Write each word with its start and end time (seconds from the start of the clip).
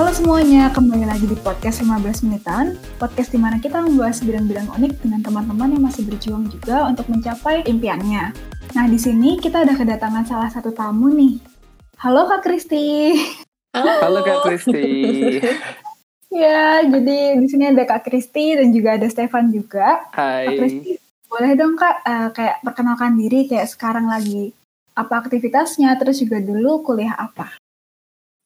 Halo 0.00 0.16
semuanya, 0.16 0.72
kembali 0.72 1.04
lagi 1.04 1.28
di 1.28 1.36
podcast 1.44 1.84
15 1.84 2.24
menitan. 2.24 2.72
Podcast 2.96 3.28
di 3.28 3.36
mana 3.36 3.60
kita 3.60 3.84
membahas 3.84 4.24
bidang-bidang 4.24 4.72
unik 4.72 5.04
dengan 5.04 5.20
teman-teman 5.20 5.76
yang 5.76 5.84
masih 5.84 6.08
berjuang 6.08 6.48
juga 6.48 6.88
untuk 6.88 7.04
mencapai 7.12 7.68
impiannya. 7.68 8.32
Nah, 8.72 8.84
di 8.88 8.96
sini 8.96 9.36
kita 9.36 9.60
ada 9.60 9.76
kedatangan 9.76 10.24
salah 10.24 10.48
satu 10.48 10.72
tamu 10.72 11.12
nih. 11.12 11.36
Halo 12.00 12.24
Kak 12.32 12.40
Kristi. 12.48 13.12
Halo, 13.76 13.92
Halo 14.00 14.20
Kak 14.24 14.48
Kristi. 14.48 14.88
ya, 16.48 16.80
jadi 16.80 17.36
di 17.36 17.46
sini 17.52 17.68
ada 17.68 17.84
Kak 17.84 18.00
Kristi 18.08 18.56
dan 18.56 18.72
juga 18.72 18.96
ada 18.96 19.04
Stefan 19.04 19.52
juga. 19.52 20.08
Kak 20.16 20.16
Hai. 20.16 20.56
Kristi, 20.56 20.96
boleh 21.28 21.52
dong 21.60 21.76
Kak 21.76 21.96
eh, 22.08 22.28
kayak 22.32 22.64
perkenalkan 22.64 23.20
diri 23.20 23.44
kayak 23.44 23.68
sekarang 23.68 24.08
lagi 24.08 24.48
apa 24.96 25.20
aktivitasnya, 25.20 25.92
terus 26.00 26.24
juga 26.24 26.40
dulu 26.40 26.80
kuliah 26.88 27.20
apa? 27.20 27.52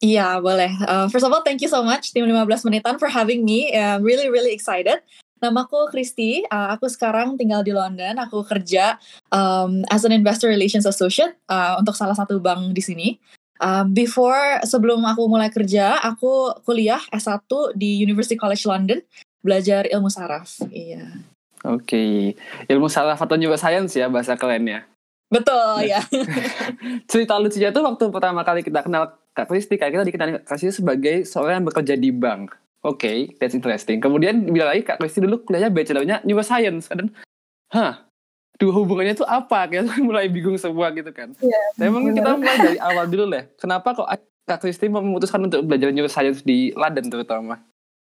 Iya, 0.05 0.37
boleh. 0.45 0.69
Uh, 0.85 1.09
first 1.09 1.25
of 1.25 1.33
all, 1.33 1.41
thank 1.41 1.65
you 1.65 1.71
so 1.73 1.81
much 1.81 2.13
tim 2.13 2.29
15 2.29 2.45
menitan 2.69 3.01
for 3.01 3.09
having 3.09 3.41
me. 3.41 3.73
I'm 3.73 4.05
really 4.05 4.29
really 4.29 4.53
excited. 4.53 5.01
Namaku 5.41 5.89
Kristi, 5.89 6.45
uh, 6.53 6.77
aku 6.77 6.93
sekarang 6.93 7.41
tinggal 7.41 7.65
di 7.65 7.73
London. 7.73 8.21
Aku 8.21 8.45
kerja 8.45 9.01
um, 9.33 9.81
as 9.89 10.05
an 10.05 10.13
investor 10.13 10.53
relations 10.53 10.85
associate 10.85 11.41
uh, 11.49 11.81
untuk 11.81 11.97
salah 11.97 12.13
satu 12.13 12.37
bank 12.37 12.77
di 12.77 12.85
sini. 12.85 13.09
Uh, 13.65 13.89
before 13.89 14.61
sebelum 14.69 15.01
aku 15.09 15.25
mulai 15.25 15.49
kerja, 15.49 15.97
aku 16.05 16.53
kuliah 16.69 17.01
S1 17.09 17.49
di 17.73 17.97
University 18.05 18.37
College 18.37 18.65
London, 18.69 19.01
belajar 19.41 19.89
ilmu 19.89 20.13
saraf. 20.13 20.61
Iya. 20.69 21.25
Oke. 21.65 22.37
Ilmu 22.69 22.93
saraf 22.93 23.21
atau 23.21 23.41
neuroscience 23.41 23.97
ya 23.97 24.13
bahasa 24.13 24.37
kerennya. 24.37 24.85
Betul, 25.33 25.89
ya. 25.89 26.05
Cerita 27.11 27.41
lucunya 27.41 27.73
tuh 27.73 27.85
waktu 27.85 28.05
pertama 28.13 28.45
kali 28.45 28.61
kita 28.61 28.85
kenal 28.85 29.17
Kak 29.35 29.51
Kristi, 29.51 29.75
Kak 29.75 29.91
kita 29.91 30.07
dikenal 30.07 30.47
Kak 30.47 30.55
Kristi 30.55 30.71
sebagai 30.71 31.27
seorang 31.27 31.61
yang 31.61 31.67
bekerja 31.67 31.95
di 31.99 32.15
bank. 32.15 32.55
Oke, 32.87 33.35
that's 33.43 33.59
interesting. 33.59 33.99
Kemudian 33.99 34.47
bilang 34.47 34.71
lagi 34.71 34.87
Kak 34.87 35.03
Kristi 35.03 35.19
dulu 35.19 35.43
kuliahnya 35.43 35.75
bachelornya 35.75 36.17
neuroscience. 36.23 36.87
Dan, 36.95 37.11
hah, 37.75 38.07
dua 38.63 38.73
hubungannya 38.79 39.19
tuh 39.19 39.27
apa? 39.27 39.67
Kita 39.71 39.99
mulai 39.99 40.31
bingung 40.31 40.55
semua 40.55 40.95
gitu 40.95 41.11
kan. 41.11 41.35
Iya. 41.43 41.91
Mungkin 41.91 42.15
kita 42.15 42.31
mulai 42.39 42.59
dari 42.63 42.79
awal 42.79 43.11
dulu 43.11 43.35
deh. 43.35 43.45
Kenapa 43.59 43.91
kok 43.99 44.09
Kak 44.47 44.63
Kristi 44.63 44.87
memutuskan 44.87 45.43
untuk 45.43 45.67
belajar 45.67 45.91
neuroscience 45.91 46.47
di 46.47 46.71
London 46.79 47.11
terutama? 47.11 47.59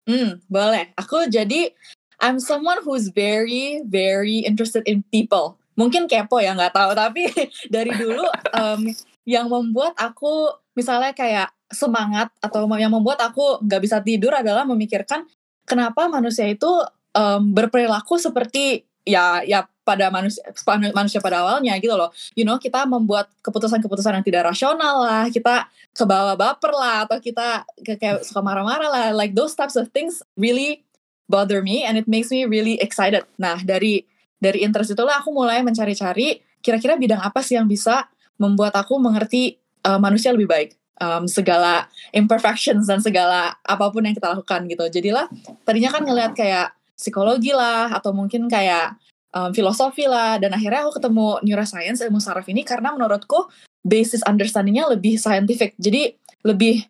Hmm, 0.06 0.40
boleh. 0.48 0.94
Aku 1.02 1.26
jadi 1.28 1.74
I'm 2.22 2.38
someone 2.38 2.82
who's 2.86 3.10
very 3.10 3.82
very 3.90 4.46
interested 4.46 4.86
in 4.86 5.02
people. 5.10 5.58
Mungkin 5.78 6.10
kepo 6.10 6.42
ya 6.42 6.58
nggak 6.58 6.74
tahu, 6.74 6.92
tapi 6.98 7.30
dari 7.74 7.94
dulu 7.94 8.26
um, 8.60 8.82
yang 9.28 9.52
membuat 9.52 9.92
aku 10.00 10.56
misalnya 10.72 11.12
kayak 11.12 11.52
semangat 11.68 12.32
atau 12.40 12.64
yang 12.80 12.96
membuat 12.96 13.20
aku 13.20 13.60
nggak 13.60 13.82
bisa 13.84 14.00
tidur 14.00 14.32
adalah 14.32 14.64
memikirkan 14.64 15.28
kenapa 15.68 16.08
manusia 16.08 16.48
itu 16.48 16.70
um, 17.12 17.52
berperilaku 17.52 18.16
seperti 18.16 18.88
ya 19.04 19.44
ya 19.44 19.68
pada 19.84 20.12
manusia 20.12 20.44
manusia 20.92 21.20
pada 21.24 21.44
awalnya 21.44 21.76
gitu 21.80 21.96
loh. 21.96 22.12
You 22.36 22.44
know, 22.44 22.60
kita 22.60 22.84
membuat 22.84 23.32
keputusan-keputusan 23.40 24.20
yang 24.20 24.26
tidak 24.28 24.52
rasional 24.52 25.04
lah, 25.04 25.32
kita 25.32 25.72
kebawa 25.96 26.36
baper 26.36 26.76
lah 26.76 27.08
atau 27.08 27.20
kita 27.24 27.64
kayak 27.84 28.28
suka 28.28 28.44
marah-marah 28.44 28.92
lah. 28.92 29.06
Like 29.16 29.32
those 29.32 29.56
types 29.56 29.80
of 29.80 29.92
things 29.96 30.20
really 30.36 30.84
bother 31.32 31.64
me 31.64 31.88
and 31.88 31.96
it 31.96 32.08
makes 32.08 32.28
me 32.28 32.44
really 32.44 32.76
excited. 32.84 33.24
Nah, 33.40 33.64
dari 33.64 34.04
dari 34.40 34.64
interest 34.64 34.92
itulah 34.92 35.24
aku 35.24 35.32
mulai 35.32 35.64
mencari-cari 35.64 36.44
kira-kira 36.60 37.00
bidang 37.00 37.24
apa 37.24 37.40
sih 37.40 37.56
yang 37.56 37.68
bisa 37.68 38.12
membuat 38.38 38.74
aku 38.78 38.98
mengerti 38.98 39.58
uh, 39.86 40.00
manusia 40.02 40.34
lebih 40.34 40.50
baik. 40.50 40.72
Um, 40.98 41.30
segala 41.30 41.86
imperfections 42.10 42.90
dan 42.90 42.98
segala 42.98 43.54
apa 43.62 43.86
pun 43.94 44.02
yang 44.02 44.18
kita 44.18 44.34
lakukan 44.34 44.66
gitu. 44.66 44.82
Jadilah 44.90 45.30
tadinya 45.62 45.94
kan 45.94 46.02
ngelihat 46.02 46.34
kayak 46.34 46.74
psikologi 46.98 47.54
lah 47.54 47.94
atau 47.94 48.10
mungkin 48.18 48.50
kayak 48.50 48.98
um, 49.30 49.54
filosofi 49.54 50.10
lah. 50.10 50.42
Dan 50.42 50.58
akhirnya 50.58 50.90
aku 50.90 50.98
ketemu 50.98 51.38
neuroscience 51.46 52.02
ilmu 52.02 52.18
saraf 52.18 52.50
ini 52.50 52.66
karena 52.66 52.98
menurutku 52.98 53.46
basis 53.86 54.26
understandingnya 54.26 54.90
lebih 54.90 55.22
scientific. 55.22 55.78
Jadi 55.78 56.18
lebih 56.42 56.82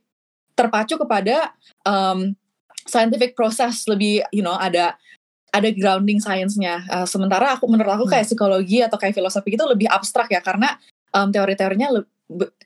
terpacu 0.56 0.96
kepada 0.96 1.52
um, 1.84 2.32
scientific 2.88 3.36
process. 3.36 3.92
Lebih 3.92 4.24
you 4.32 4.40
know 4.40 4.56
ada 4.56 4.96
ada 5.52 5.70
grounding 5.76 6.24
science-nya. 6.24 6.88
Uh, 6.88 7.08
sementara 7.08 7.60
aku 7.60 7.68
menurut 7.68 7.92
aku 7.92 8.06
kayak 8.08 8.24
psikologi 8.24 8.80
atau 8.84 8.96
kayak 8.96 9.16
filosofi 9.16 9.56
itu 9.56 9.66
lebih 9.68 9.92
abstrak 9.92 10.32
ya. 10.32 10.40
Karena 10.40 10.80
um, 11.18 11.34
teori-teorinya 11.34 11.88
le- 11.90 12.10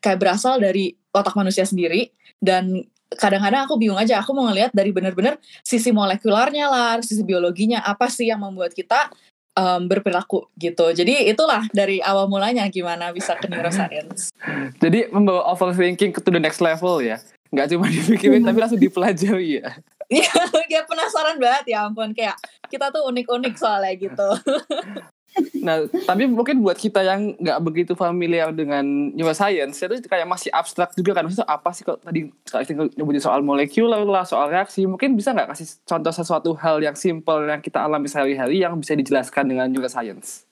kayak 0.03 0.19
berasal 0.19 0.59
dari 0.59 0.91
otak 1.15 1.31
manusia 1.39 1.63
sendiri 1.63 2.11
dan 2.43 2.83
kadang-kadang 3.15 3.67
aku 3.67 3.79
bingung 3.79 3.99
aja 3.99 4.19
aku 4.19 4.35
mau 4.35 4.47
ngelihat 4.51 4.75
dari 4.75 4.91
benar-benar 4.91 5.39
sisi 5.63 5.91
molekularnya 5.95 6.67
lah 6.67 6.99
sisi 6.99 7.23
biologinya 7.23 7.83
apa 7.83 8.11
sih 8.11 8.27
yang 8.27 8.43
membuat 8.43 8.71
kita 8.75 9.11
um, 9.55 9.87
berperilaku 9.87 10.47
gitu 10.59 10.91
jadi 10.95 11.27
itulah 11.31 11.67
dari 11.75 11.99
awal 12.03 12.27
mulanya 12.31 12.67
gimana 12.71 13.11
bisa 13.11 13.35
ke 13.39 13.51
neuroscience 13.51 14.31
Jadi 14.83 15.09
membawa 15.13 15.45
overthinking 15.53 16.11
ke 16.13 16.19
to 16.21 16.33
the 16.33 16.41
next 16.41 16.61
level 16.61 17.01
ya. 17.01 17.21
Nggak 17.51 17.67
cuma 17.75 17.85
dipikirin 17.91 18.41
tapi 18.41 18.57
langsung 18.57 18.81
dipelajari 18.81 19.61
ya. 19.61 19.69
Iya, 20.11 20.33
kayak 20.69 20.85
penasaran 20.89 21.37
banget 21.39 21.77
ya 21.77 21.87
ampun 21.87 22.11
kayak 22.11 22.35
kita 22.67 22.91
tuh 22.91 23.05
unik-unik 23.07 23.55
soalnya 23.55 23.93
gitu. 23.95 24.29
Nah, 25.61 25.87
tapi 26.03 26.27
mungkin 26.27 26.59
buat 26.59 26.75
kita 26.75 27.05
yang 27.05 27.37
nggak 27.39 27.59
begitu 27.63 27.93
familiar 27.93 28.51
dengan 28.51 28.83
neuroscience, 29.15 29.79
itu 29.79 30.09
kayak 30.09 30.27
masih 30.27 30.49
abstrak 30.51 30.91
juga 30.97 31.15
kan. 31.15 31.23
Maksudnya 31.29 31.47
apa 31.47 31.69
sih 31.71 31.85
kok 31.87 32.01
tadi 32.03 32.27
nyebutin 32.97 33.23
soal 33.23 33.39
molekuler 33.45 34.03
lah, 34.03 34.27
soal 34.27 34.51
reaksi. 34.51 34.83
Mungkin 34.83 35.15
bisa 35.15 35.31
nggak 35.31 35.55
kasih 35.55 35.67
contoh 35.87 36.11
sesuatu 36.11 36.51
hal 36.59 36.83
yang 36.83 36.97
simple 36.97 37.47
yang 37.47 37.61
kita 37.63 37.79
alami 37.79 38.11
sehari-hari 38.11 38.59
yang 38.59 38.75
bisa 38.75 38.97
dijelaskan 38.97 39.47
dengan 39.47 39.71
neuroscience? 39.71 40.43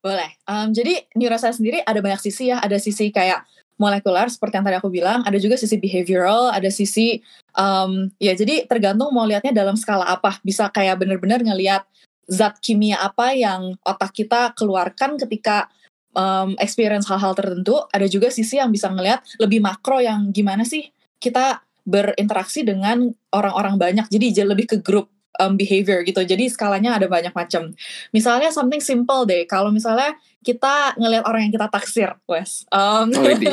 Boleh. 0.00 0.36
Um, 0.48 0.72
jadi 0.72 1.04
neuroscience 1.16 1.60
sendiri 1.60 1.84
ada 1.84 2.00
banyak 2.00 2.20
sisi 2.20 2.52
ya. 2.52 2.60
Ada 2.60 2.80
sisi 2.80 3.12
kayak 3.12 3.44
molekular 3.80 4.28
seperti 4.28 4.60
yang 4.60 4.66
tadi 4.66 4.76
aku 4.76 4.88
bilang. 4.92 5.24
Ada 5.24 5.40
juga 5.40 5.56
sisi 5.56 5.76
behavioral. 5.76 6.52
Ada 6.52 6.68
sisi 6.72 7.20
um, 7.56 8.08
ya 8.20 8.32
jadi 8.36 8.68
tergantung 8.68 9.12
mau 9.12 9.24
lihatnya 9.24 9.52
dalam 9.52 9.76
skala 9.76 10.08
apa. 10.08 10.40
Bisa 10.44 10.68
kayak 10.72 11.00
bener-bener 11.00 11.44
ngelihat 11.44 11.84
zat 12.30 12.62
kimia 12.62 13.02
apa 13.02 13.34
yang 13.34 13.74
otak 13.82 14.14
kita 14.14 14.54
keluarkan 14.54 15.18
ketika 15.18 15.66
um, 16.14 16.54
experience 16.62 17.10
hal-hal 17.10 17.34
tertentu. 17.34 17.82
Ada 17.90 18.06
juga 18.06 18.30
sisi 18.30 18.62
yang 18.62 18.70
bisa 18.70 18.86
ngelihat 18.88 19.26
lebih 19.42 19.58
makro 19.58 19.98
yang 19.98 20.30
gimana 20.30 20.62
sih 20.62 20.88
kita 21.18 21.66
berinteraksi 21.82 22.62
dengan 22.62 23.10
orang-orang 23.34 23.76
banyak. 23.76 24.06
Jadi 24.06 24.46
lebih 24.46 24.66
ke 24.70 24.76
grup 24.78 25.10
um, 25.40 25.56
behavior 25.56 26.04
gitu. 26.04 26.20
Jadi 26.22 26.52
skalanya 26.52 27.00
ada 27.00 27.08
banyak 27.08 27.32
macam. 27.32 27.72
Misalnya 28.12 28.52
something 28.52 28.78
simple 28.78 29.24
deh. 29.24 29.48
Kalau 29.48 29.72
misalnya 29.72 30.14
kita 30.40 30.96
ngelihat 30.96 31.24
orang 31.28 31.48
yang 31.48 31.54
kita 31.54 31.68
taksir, 31.68 32.10
Wes. 32.28 32.64
Um, 32.72 33.12
Oh, 33.12 33.28
ini. 33.28 33.52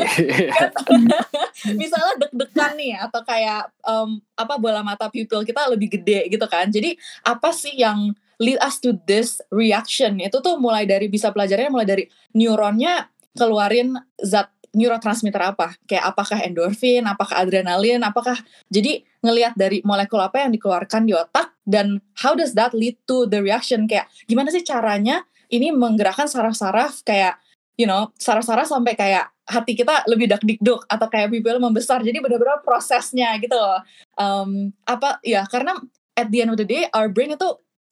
misalnya 1.82 2.14
deg-degan 2.28 2.74
nih 2.80 2.96
atau 3.00 3.22
kayak 3.24 3.72
um, 3.84 4.20
apa 4.38 4.56
bola 4.60 4.86
mata 4.86 5.12
pupil 5.12 5.44
kita 5.44 5.68
lebih 5.72 6.00
gede 6.00 6.28
gitu 6.32 6.46
kan. 6.48 6.68
Jadi 6.72 6.96
apa 7.28 7.50
sih 7.52 7.76
yang 7.76 8.16
lead 8.38 8.58
us 8.62 8.82
to 8.82 8.98
this 9.06 9.42
reaction? 9.54 10.22
Itu 10.22 10.42
tuh 10.42 10.58
mulai 10.58 10.86
dari 10.86 11.10
bisa 11.10 11.34
pelajarnya 11.34 11.70
mulai 11.70 11.88
dari 11.88 12.04
neuronnya 12.34 13.10
keluarin 13.38 13.98
zat 14.22 14.50
neurotransmitter 14.78 15.42
apa? 15.42 15.74
Kayak 15.90 16.14
apakah 16.14 16.38
endorfin, 16.46 17.06
apakah 17.10 17.42
adrenalin, 17.42 18.04
apakah 18.06 18.38
jadi 18.70 19.02
ngelihat 19.26 19.58
dari 19.58 19.82
molekul 19.82 20.22
apa 20.22 20.46
yang 20.46 20.54
dikeluarkan 20.54 21.10
di 21.10 21.18
otak 21.18 21.58
dan 21.66 21.98
how 22.22 22.38
does 22.38 22.54
that 22.54 22.78
lead 22.78 22.94
to 23.10 23.26
the 23.26 23.42
reaction? 23.42 23.90
Kayak 23.90 24.12
gimana 24.30 24.54
sih 24.54 24.62
caranya 24.62 25.26
ini 25.50 25.74
menggerakkan 25.74 26.28
saraf-saraf 26.28 27.02
kayak 27.08 27.40
you 27.80 27.86
know 27.86 28.12
saraf-saraf 28.20 28.68
sampai 28.68 28.98
kayak 28.98 29.32
hati 29.48 29.78
kita 29.80 30.04
lebih 30.12 30.28
dak 30.28 30.44
dikduk 30.44 30.84
atau 30.92 31.08
kayak 31.08 31.32
pupil 31.32 31.62
membesar 31.62 32.04
jadi 32.04 32.20
benar-benar 32.20 32.60
prosesnya 32.66 33.32
gitu 33.40 33.56
loh 33.56 33.80
um, 34.20 34.74
apa 34.84 35.24
ya 35.24 35.48
karena 35.48 35.78
at 36.18 36.28
the 36.28 36.44
end 36.44 36.52
of 36.52 36.60
the 36.60 36.68
day 36.68 36.90
our 36.92 37.08
brain 37.08 37.32
itu 37.32 37.48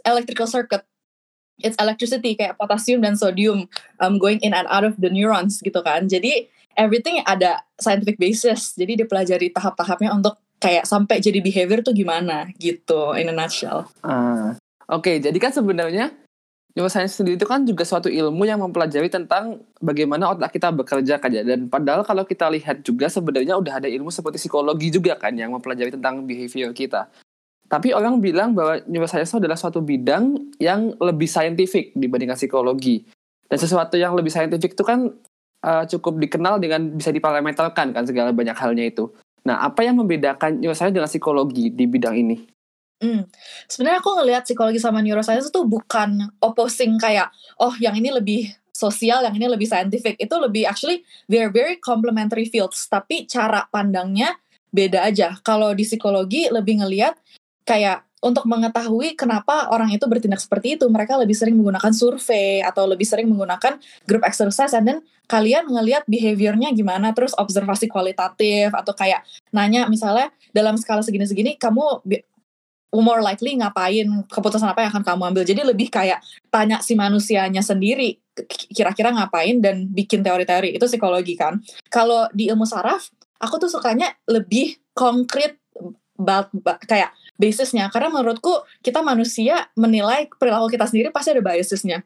electrical 0.05 0.47
circuit. 0.47 0.85
It's 1.59 1.79
electricity 1.79 2.35
kayak 2.35 2.59
potassium 2.59 2.99
dan 2.99 3.15
sodium 3.15 3.71
um, 4.03 4.19
going 4.19 4.43
in 4.43 4.51
and 4.51 4.67
out 4.67 4.83
of 4.83 4.99
the 4.99 5.07
neurons 5.07 5.63
gitu 5.63 5.79
kan. 5.81 6.07
Jadi 6.07 6.51
everything 6.75 7.23
ada 7.25 7.63
scientific 7.79 8.19
basis. 8.19 8.75
Jadi 8.75 9.03
dipelajari 9.03 9.49
tahap-tahapnya 9.51 10.11
untuk 10.11 10.35
kayak 10.59 10.87
sampai 10.87 11.23
jadi 11.23 11.39
behavior 11.39 11.79
tuh 11.83 11.95
gimana 11.95 12.51
gitu 12.59 13.15
in 13.15 13.31
a 13.31 13.35
nutshell. 13.35 13.87
Ah, 14.03 14.59
Oke, 14.85 15.17
jadi 15.17 15.33
kan 15.41 15.49
sebenarnya 15.49 16.13
neuroscience 16.77 17.17
sendiri 17.17 17.39
itu 17.39 17.47
kan 17.47 17.65
juga 17.65 17.87
suatu 17.87 18.11
ilmu 18.11 18.43
yang 18.45 18.61
mempelajari 18.61 19.07
tentang 19.09 19.63
bagaimana 19.81 20.29
otak 20.29 20.53
kita 20.53 20.69
bekerja 20.75 21.17
kan 21.17 21.31
ya. 21.33 21.41
Dan 21.41 21.71
padahal 21.71 22.05
kalau 22.05 22.21
kita 22.21 22.45
lihat 22.53 22.85
juga 22.85 23.09
sebenarnya 23.09 23.57
udah 23.57 23.81
ada 23.81 23.89
ilmu 23.89 24.13
seperti 24.13 24.45
psikologi 24.45 24.93
juga 24.93 25.17
kan 25.17 25.33
yang 25.33 25.55
mempelajari 25.55 25.89
tentang 25.89 26.27
behavior 26.27 26.69
kita. 26.75 27.09
Tapi 27.65 27.91
orang 27.97 28.21
bilang 28.21 28.53
bahwa 28.53 28.77
neuroscience 28.85 29.35
adalah 29.35 29.57
suatu 29.57 29.81
bidang 29.81 30.53
yang 30.61 30.93
lebih 31.01 31.25
saintifik 31.25 31.97
dibandingkan 31.97 32.37
psikologi. 32.37 33.01
Dan 33.49 33.57
sesuatu 33.57 33.97
yang 33.97 34.13
lebih 34.13 34.29
saintifik 34.29 34.77
itu 34.77 34.85
kan 34.85 35.09
uh, 35.65 35.83
cukup 35.89 36.21
dikenal 36.21 36.61
dengan 36.61 36.93
bisa 36.93 37.09
diparameterkan 37.09 37.93
kan 37.93 38.03
segala 38.05 38.29
banyak 38.29 38.53
halnya 38.53 38.85
itu. 38.85 39.09
Nah, 39.45 39.65
apa 39.65 39.85
yang 39.85 39.97
membedakan 39.97 40.61
neuroscience 40.61 40.93
dengan 40.93 41.09
psikologi 41.09 41.73
di 41.73 41.85
bidang 41.85 42.15
ini? 42.17 42.37
Hmm. 43.01 43.27
Sebenarnya 43.69 43.99
aku 43.99 44.11
ngelihat 44.17 44.47
psikologi 44.47 44.79
sama 44.79 45.01
neuroscience 45.01 45.49
itu 45.49 45.61
bukan 45.65 46.31
opposing 46.41 46.95
kayak 46.97 47.29
oh 47.61 47.73
yang 47.77 47.93
ini 47.97 48.09
lebih 48.13 48.49
sosial, 48.71 49.25
yang 49.25 49.35
ini 49.35 49.45
lebih 49.49 49.67
scientific. 49.69 50.17
Itu 50.17 50.37
lebih 50.37 50.69
actually 50.69 51.01
they 51.29 51.41
are 51.41 51.53
very 51.53 51.77
complementary 51.81 52.45
fields, 52.47 52.85
tapi 52.89 53.25
cara 53.25 53.67
pandangnya 53.69 54.37
beda 54.73 55.07
aja. 55.07 55.37
Kalau 55.45 55.71
di 55.71 55.87
psikologi 55.87 56.51
lebih 56.51 56.83
ngelihat 56.83 57.15
kayak 57.65 58.05
untuk 58.25 58.49
mengetahui 58.49 59.13
kenapa 59.13 59.69
orang 59.69 59.93
itu 59.93 60.09
bertindak 60.09 60.41
seperti 60.41 60.81
itu, 60.81 60.89
mereka 60.89 61.13
lebih 61.13 61.37
sering 61.37 61.53
menggunakan 61.61 61.93
survei 61.93 62.65
atau 62.65 62.89
lebih 62.89 63.05
sering 63.05 63.29
menggunakan 63.29 63.77
group 64.09 64.25
exercise 64.25 64.73
then 64.73 65.05
kalian 65.29 65.69
ngelihat 65.69 66.05
behaviornya 66.09 66.73
gimana, 66.73 67.13
terus 67.13 67.37
observasi 67.37 67.85
kualitatif 67.85 68.73
atau 68.73 68.93
kayak 68.97 69.21
nanya 69.53 69.85
misalnya 69.85 70.33
dalam 70.53 70.73
skala 70.77 71.05
segini-segini 71.05 71.57
kamu 71.57 72.01
more 72.95 73.21
likely 73.21 73.53
ngapain 73.59 74.07
keputusan 74.31 74.71
apa 74.71 74.87
yang 74.87 74.91
akan 74.95 75.03
kamu 75.03 75.23
ambil. 75.33 75.43
Jadi 75.45 75.61
lebih 75.61 75.91
kayak 75.91 76.23
tanya 76.49 76.79
si 76.79 76.95
manusianya 76.95 77.61
sendiri 77.61 78.17
kira-kira 78.71 79.11
ngapain 79.11 79.59
dan 79.59 79.89
bikin 79.91 80.23
teori-teori. 80.23 80.73
Itu 80.73 80.87
psikologi 80.87 81.35
kan. 81.35 81.59
Kalau 81.91 82.25
di 82.31 82.47
ilmu 82.47 82.63
saraf, 82.63 83.11
aku 83.37 83.61
tuh 83.61 83.69
sukanya 83.69 84.15
lebih 84.25 84.79
konkret 84.95 85.59
kayak 86.87 87.11
basisnya. 87.35 87.87
Karena 87.91 88.11
menurutku 88.11 88.65
kita 88.81 88.99
manusia 89.05 89.67
menilai 89.75 90.27
perilaku 90.35 90.71
kita 90.73 90.87
sendiri 90.89 91.11
pasti 91.11 91.35
ada 91.35 91.43
biasesnya 91.43 92.03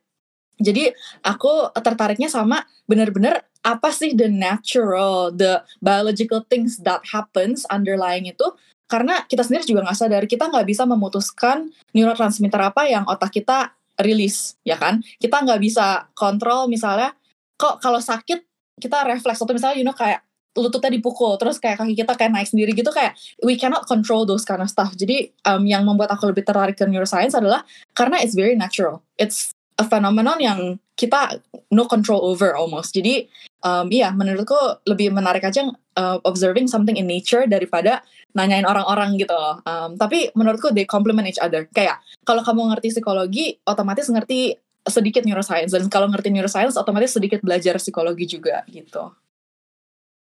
jadi 0.59 0.91
aku 1.23 1.71
tertariknya 1.79 2.27
sama 2.27 2.67
benar-benar 2.83 3.47
apa 3.63 3.91
sih 3.95 4.11
the 4.11 4.27
natural 4.27 5.31
the 5.31 5.63
biological 5.79 6.43
things 6.51 6.79
that 6.83 6.99
happens 7.07 7.63
underlying 7.71 8.27
itu. 8.27 8.43
Karena 8.91 9.23
kita 9.23 9.47
sendiri 9.47 9.63
juga 9.63 9.87
nggak 9.87 9.97
sadar 9.97 10.23
kita 10.27 10.51
nggak 10.51 10.67
bisa 10.67 10.83
memutuskan 10.83 11.71
neurotransmitter 11.95 12.59
apa 12.59 12.91
yang 12.91 13.07
otak 13.07 13.31
kita 13.31 13.71
rilis 14.03 14.59
ya 14.67 14.75
kan? 14.75 14.99
Kita 15.15 15.39
nggak 15.39 15.59
bisa 15.63 16.11
kontrol 16.11 16.67
misalnya 16.67 17.15
kok 17.55 17.79
kalau 17.79 18.03
sakit 18.03 18.43
kita 18.83 19.07
refleks. 19.07 19.39
Atau 19.39 19.55
misalnya 19.55 19.79
you 19.79 19.87
know 19.87 19.95
kayak 19.95 20.27
lututnya 20.57 20.89
dipukul 20.97 21.37
terus 21.37 21.61
kayak 21.61 21.77
kaki 21.77 21.93
kita 21.93 22.13
kayak 22.17 22.31
naik 22.33 22.49
sendiri 22.49 22.73
gitu 22.73 22.89
kayak 22.89 23.13
we 23.45 23.53
cannot 23.53 23.85
control 23.85 24.25
those 24.25 24.47
kind 24.47 24.63
of 24.63 24.69
stuff. 24.69 24.93
Jadi 24.97 25.29
um, 25.45 25.65
yang 25.69 25.85
membuat 25.85 26.09
aku 26.13 26.29
lebih 26.29 26.41
tertarik 26.45 26.77
ke 26.79 26.85
neuroscience 26.89 27.37
adalah 27.37 27.61
karena 27.93 28.17
it's 28.21 28.33
very 28.33 28.57
natural. 28.57 29.05
It's 29.19 29.53
a 29.77 29.85
phenomenon 29.85 30.41
yang 30.41 30.59
kita 30.99 31.39
no 31.71 31.85
control 31.85 32.19
over 32.25 32.51
almost. 32.57 32.91
Jadi 32.97 33.29
um, 33.63 33.87
iya 33.93 34.11
menurutku 34.11 34.83
lebih 34.89 35.13
menarik 35.13 35.45
aja 35.45 35.69
uh, 35.95 36.17
observing 36.25 36.67
something 36.67 36.97
in 36.97 37.07
nature 37.07 37.45
daripada 37.45 38.03
nanyain 38.33 38.65
orang-orang 38.65 39.15
gitu 39.15 39.31
loh. 39.31 39.61
Um, 39.63 39.95
tapi 39.95 40.33
menurutku 40.33 40.73
they 40.73 40.83
complement 40.83 41.29
each 41.29 41.39
other. 41.39 41.69
Kayak 41.71 42.01
kalau 42.25 42.43
kamu 42.43 42.75
ngerti 42.75 42.99
psikologi 42.99 43.61
otomatis 43.63 44.09
ngerti 44.09 44.57
sedikit 44.89 45.23
neuroscience. 45.23 45.71
Dan 45.71 45.87
kalau 45.87 46.09
ngerti 46.09 46.33
neuroscience 46.33 46.75
otomatis 46.75 47.13
sedikit 47.15 47.39
belajar 47.45 47.77
psikologi 47.77 48.25
juga 48.25 48.65
gitu 48.67 49.13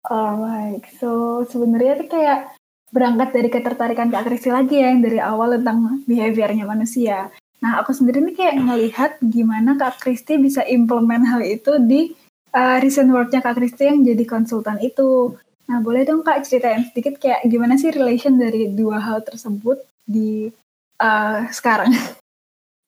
Alright, 0.05 0.85
so 1.01 1.43
sebenarnya 1.49 1.97
itu 1.97 2.12
kayak 2.12 2.53
berangkat 2.93 3.33
dari 3.33 3.49
ketertarikan 3.49 4.12
Kak 4.12 4.29
Kristi 4.29 4.53
lagi 4.53 4.77
ya 4.77 4.93
yang 4.93 5.01
dari 5.01 5.17
awal 5.17 5.56
tentang 5.56 6.05
behaviornya 6.05 6.69
manusia. 6.69 7.33
Nah, 7.65 7.81
aku 7.81 7.97
sendiri 7.97 8.21
nih 8.21 8.37
kayak 8.37 8.56
ngelihat 8.61 9.12
gimana 9.25 9.81
Kak 9.81 10.05
Kristi 10.05 10.37
bisa 10.37 10.61
implement 10.69 11.25
hal 11.25 11.41
itu 11.41 11.81
di 11.81 12.12
uh, 12.53 12.77
recent 12.85 13.09
worknya 13.09 13.41
Kak 13.41 13.56
Kristi 13.56 13.89
yang 13.89 14.05
jadi 14.05 14.25
konsultan 14.29 14.77
itu. 14.85 15.33
Nah, 15.73 15.81
boleh 15.81 16.05
dong 16.05 16.21
Kak 16.21 16.45
ceritain 16.45 16.85
sedikit 16.85 17.17
kayak 17.17 17.49
gimana 17.49 17.81
sih 17.81 17.89
relation 17.89 18.37
dari 18.37 18.69
dua 18.77 19.00
hal 19.00 19.25
tersebut 19.25 19.81
di 20.05 20.53
uh, 21.00 21.49
sekarang? 21.49 21.91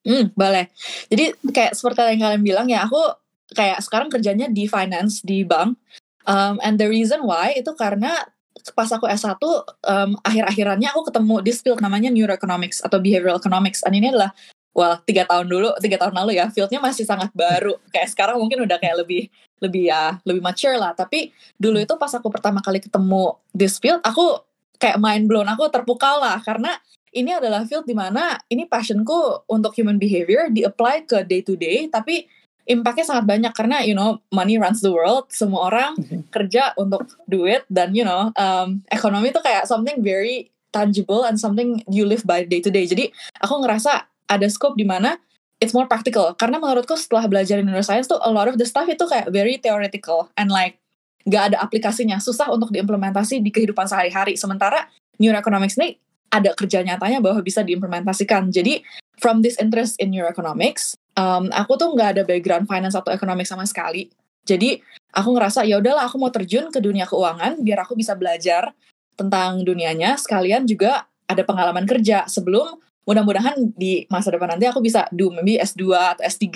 Hmm, 0.07 0.31
boleh. 0.39 0.71
Jadi 1.11 1.35
kayak 1.51 1.75
seperti 1.75 2.15
yang 2.15 2.23
kalian 2.23 2.45
bilang 2.47 2.71
ya, 2.71 2.87
aku 2.87 3.03
kayak 3.51 3.83
sekarang 3.83 4.07
kerjanya 4.07 4.47
di 4.47 4.71
finance 4.71 5.19
di 5.27 5.43
bank 5.43 5.75
Um, 6.27 6.59
and 6.61 6.77
the 6.77 6.91
reason 6.91 7.23
why 7.23 7.55
itu 7.55 7.71
karena 7.79 8.27
pas 8.75 8.91
aku 8.91 9.07
S1 9.07 9.39
um, 9.39 10.11
akhir-akhirannya 10.27 10.91
aku 10.91 11.07
ketemu 11.07 11.35
this 11.47 11.63
field 11.63 11.79
namanya 11.79 12.11
neuroeconomics 12.11 12.83
atau 12.83 12.99
behavioral 12.99 13.39
economics. 13.39 13.87
Dan 13.87 13.95
ini 13.95 14.11
adalah 14.11 14.35
well 14.77 14.99
tiga 15.07 15.25
tahun 15.25 15.47
dulu 15.49 15.73
tiga 15.81 15.97
tahun 15.97 16.13
lalu 16.19 16.37
ya 16.43 16.51
fieldnya 16.51 16.83
masih 16.83 17.07
sangat 17.07 17.31
baru. 17.31 17.79
Kayak 17.95 18.11
sekarang 18.11 18.37
mungkin 18.43 18.67
udah 18.67 18.77
kayak 18.83 19.07
lebih 19.07 19.31
lebih 19.63 19.89
ya 19.89 20.19
lebih 20.27 20.43
mature 20.43 20.75
lah. 20.77 20.93
Tapi 20.99 21.31
dulu 21.57 21.79
itu 21.79 21.95
pas 21.95 22.11
aku 22.11 22.29
pertama 22.29 22.59
kali 22.59 22.83
ketemu 22.83 23.39
this 23.55 23.79
field 23.79 24.03
aku 24.03 24.43
kayak 24.83 24.99
mind 24.99 25.31
blown 25.31 25.47
aku 25.47 25.71
terpukau 25.71 26.19
lah. 26.19 26.43
Karena 26.43 26.75
ini 27.17 27.33
adalah 27.33 27.65
field 27.65 27.89
di 27.89 27.97
mana 27.97 28.37
ini 28.53 28.69
passionku 28.69 29.49
untuk 29.49 29.73
human 29.79 29.97
behavior 29.97 30.53
di 30.53 30.67
apply 30.67 31.09
ke 31.09 31.25
day 31.25 31.41
to 31.41 31.57
day 31.57 31.89
tapi 31.89 32.29
impactnya 32.67 33.07
sangat 33.07 33.25
banyak 33.25 33.53
karena 33.55 33.81
you 33.87 33.95
know 33.95 34.19
money 34.35 34.59
runs 34.59 34.83
the 34.83 34.91
world. 34.91 35.31
Semua 35.31 35.71
orang 35.71 35.97
mhm. 35.97 36.29
kerja 36.35 36.75
untuk 36.77 37.07
duit 37.31 37.63
dan 37.71 37.95
you 37.95 38.03
know 38.03 38.35
um, 38.35 38.83
ekonomi 38.91 39.31
itu 39.31 39.41
kayak 39.41 39.65
something 39.65 40.03
very 40.03 40.51
tangible 40.75 41.25
and 41.25 41.41
something 41.41 41.81
you 41.89 42.05
live 42.05 42.27
by 42.27 42.43
day 42.45 42.61
to 42.61 42.69
day. 42.69 42.85
Jadi 42.85 43.09
aku 43.41 43.63
ngerasa 43.65 44.05
ada 44.27 44.47
scope 44.51 44.77
di 44.77 44.85
mana 44.85 45.17
it's 45.63 45.73
more 45.73 45.89
practical. 45.89 46.35
Karena 46.37 46.61
menurutku 46.61 46.99
setelah 46.99 47.25
belajar 47.31 47.63
neuroscience 47.63 48.11
tuh 48.11 48.21
a 48.21 48.29
lot 48.29 48.51
of 48.51 48.61
the 48.61 48.67
stuff 48.69 48.85
itu 48.91 49.07
kayak 49.09 49.33
very 49.33 49.57
theoretical 49.57 50.29
and 50.37 50.53
like 50.53 50.77
gak 51.27 51.53
ada 51.53 51.57
aplikasinya. 51.63 52.21
Susah 52.21 52.53
untuk 52.53 52.71
diimplementasi 52.71 53.41
di 53.41 53.51
kehidupan 53.51 53.89
sehari-hari. 53.89 54.37
Sementara 54.37 54.87
neuroeconomics 55.17 55.81
ini 55.81 55.97
ada 56.31 56.53
kerja 56.53 56.83
nyatanya 56.83 57.23
bahwa 57.23 57.39
bisa 57.41 57.63
diimplementasikan 57.63 58.51
jadi 58.51 58.83
from 59.17 59.41
this 59.41 59.57
interest 59.57 59.97
in 59.99 60.13
neuroeconomics, 60.13 60.97
um, 61.17 61.49
aku 61.53 61.79
tuh 61.81 61.93
nggak 61.97 62.19
ada 62.19 62.23
background 62.23 62.69
finance 62.69 62.95
atau 62.95 63.13
ekonomi 63.13 63.47
sama 63.49 63.65
sekali. 63.65 64.13
Jadi 64.47 64.79
aku 65.11 65.35
ngerasa 65.35 65.67
ya 65.67 65.83
udahlah 65.83 66.07
aku 66.07 66.23
mau 66.23 66.31
terjun 66.31 66.71
ke 66.71 66.79
dunia 66.79 67.09
keuangan 67.09 67.59
biar 67.67 67.83
aku 67.83 67.99
bisa 67.99 68.15
belajar 68.15 68.71
tentang 69.19 69.65
dunianya 69.67 70.15
sekalian 70.21 70.69
juga 70.69 71.09
ada 71.27 71.43
pengalaman 71.43 71.83
kerja 71.89 72.31
sebelum 72.31 72.79
mudah-mudahan 73.07 73.75
di 73.79 74.03
masa 74.11 74.35
depan 74.35 74.55
nanti 74.55 74.67
aku 74.67 74.83
bisa 74.83 75.07
do 75.15 75.31
maybe 75.31 75.63
S2 75.63 75.95
atau 75.95 76.23
S3 76.27 76.47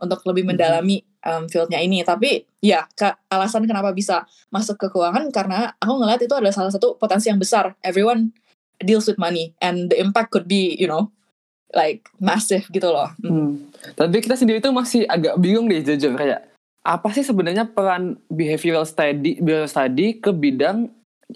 untuk 0.00 0.20
lebih 0.28 0.44
mhm. 0.44 0.48
mendalami 0.52 0.96
um, 1.24 1.48
fieldnya 1.48 1.80
ini. 1.80 2.04
Tapi 2.04 2.44
ya 2.60 2.84
ke, 2.92 3.08
alasan 3.32 3.64
kenapa 3.64 3.90
bisa 3.96 4.28
masuk 4.52 4.76
ke 4.76 4.86
keuangan 4.92 5.32
karena 5.32 5.72
aku 5.80 5.92
ngeliat 5.96 6.20
itu 6.20 6.32
adalah 6.36 6.52
salah 6.52 6.72
satu 6.72 7.00
potensi 7.00 7.32
yang 7.32 7.40
besar. 7.40 7.72
Everyone 7.80 8.30
deals 8.82 9.06
with 9.06 9.20
money 9.20 9.54
and 9.62 9.90
the 9.92 9.96
impact 9.98 10.34
could 10.34 10.48
be 10.50 10.74
you 10.78 10.88
know 10.88 11.10
like 11.74 12.06
massive 12.22 12.66
gitu 12.70 12.88
loh. 12.88 13.10
Hmm. 13.20 13.30
hmm. 13.30 13.52
Tapi 13.98 14.22
kita 14.22 14.38
sendiri 14.38 14.62
tuh 14.62 14.72
masih 14.72 15.04
agak 15.10 15.36
bingung 15.42 15.66
deh 15.66 15.82
jujur 15.82 16.14
kayak 16.14 16.46
apa 16.84 17.08
sih 17.16 17.24
sebenarnya 17.24 17.64
peran 17.64 18.20
behavioral 18.28 18.84
study 18.84 19.40
behavioral 19.40 19.70
study 19.70 20.20
ke 20.22 20.30
bidang 20.30 20.88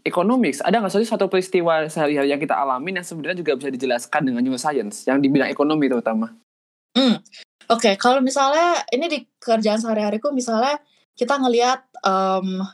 economics? 0.05 0.63
Ada 0.63 0.79
nggak 0.79 0.93
sih 0.95 1.09
satu 1.09 1.27
peristiwa 1.27 1.89
sehari-hari 1.89 2.31
yang 2.31 2.41
kita 2.41 2.55
alami 2.55 2.95
yang 2.95 3.07
sebenarnya 3.07 3.41
juga 3.41 3.59
bisa 3.59 3.69
dijelaskan 3.73 4.23
dengan 4.31 4.41
neuroscience 4.45 5.09
yang 5.09 5.19
di 5.19 5.29
bidang 5.33 5.51
ekonomi 5.51 5.91
terutama? 5.91 6.31
Hmm. 6.95 7.21
Oke, 7.69 7.93
okay, 7.93 7.95
kalau 8.01 8.25
misalnya 8.25 8.81
ini 8.89 9.07
di 9.13 9.19
kerjaan 9.37 9.77
sehari-hariku 9.77 10.33
misalnya 10.33 10.81
kita 11.13 11.37
ngelihat 11.37 11.85
um, 12.01 12.65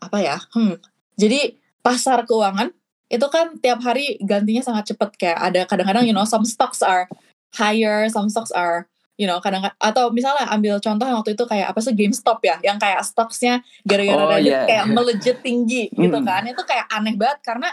apa 0.00 0.18
ya? 0.20 0.36
Hmm. 0.52 0.76
Jadi 1.16 1.56
pasar 1.80 2.28
keuangan 2.28 2.68
itu 3.08 3.26
kan 3.32 3.56
tiap 3.60 3.80
hari 3.80 4.20
gantinya 4.20 4.60
sangat 4.60 4.92
cepet 4.94 5.10
kayak 5.16 5.38
ada 5.40 5.60
kadang-kadang 5.64 6.04
you 6.04 6.12
know 6.12 6.28
some 6.28 6.44
stocks 6.44 6.84
are 6.84 7.08
higher 7.56 8.04
some 8.12 8.28
stocks 8.28 8.52
are 8.52 8.84
you 9.18 9.26
know 9.26 9.42
kadang 9.42 9.66
atau 9.82 10.14
misalnya 10.14 10.46
ambil 10.48 10.78
contoh 10.78 11.04
waktu 11.04 11.34
itu 11.34 11.44
kayak 11.44 11.74
apa 11.74 11.80
sih 11.82 11.92
GameStop 11.92 12.38
ya 12.46 12.56
yang 12.62 12.78
kayak 12.78 13.02
stoknya 13.02 13.60
gara-gara 13.82 14.24
oh, 14.24 14.38
yeah. 14.38 14.64
kayak 14.64 14.86
melejit 14.94 15.42
tinggi 15.42 15.90
gitu 15.90 16.18
kan. 16.22 16.46
Itu 16.46 16.62
kayak 16.62 16.86
aneh 16.94 17.18
banget 17.18 17.42
karena 17.42 17.68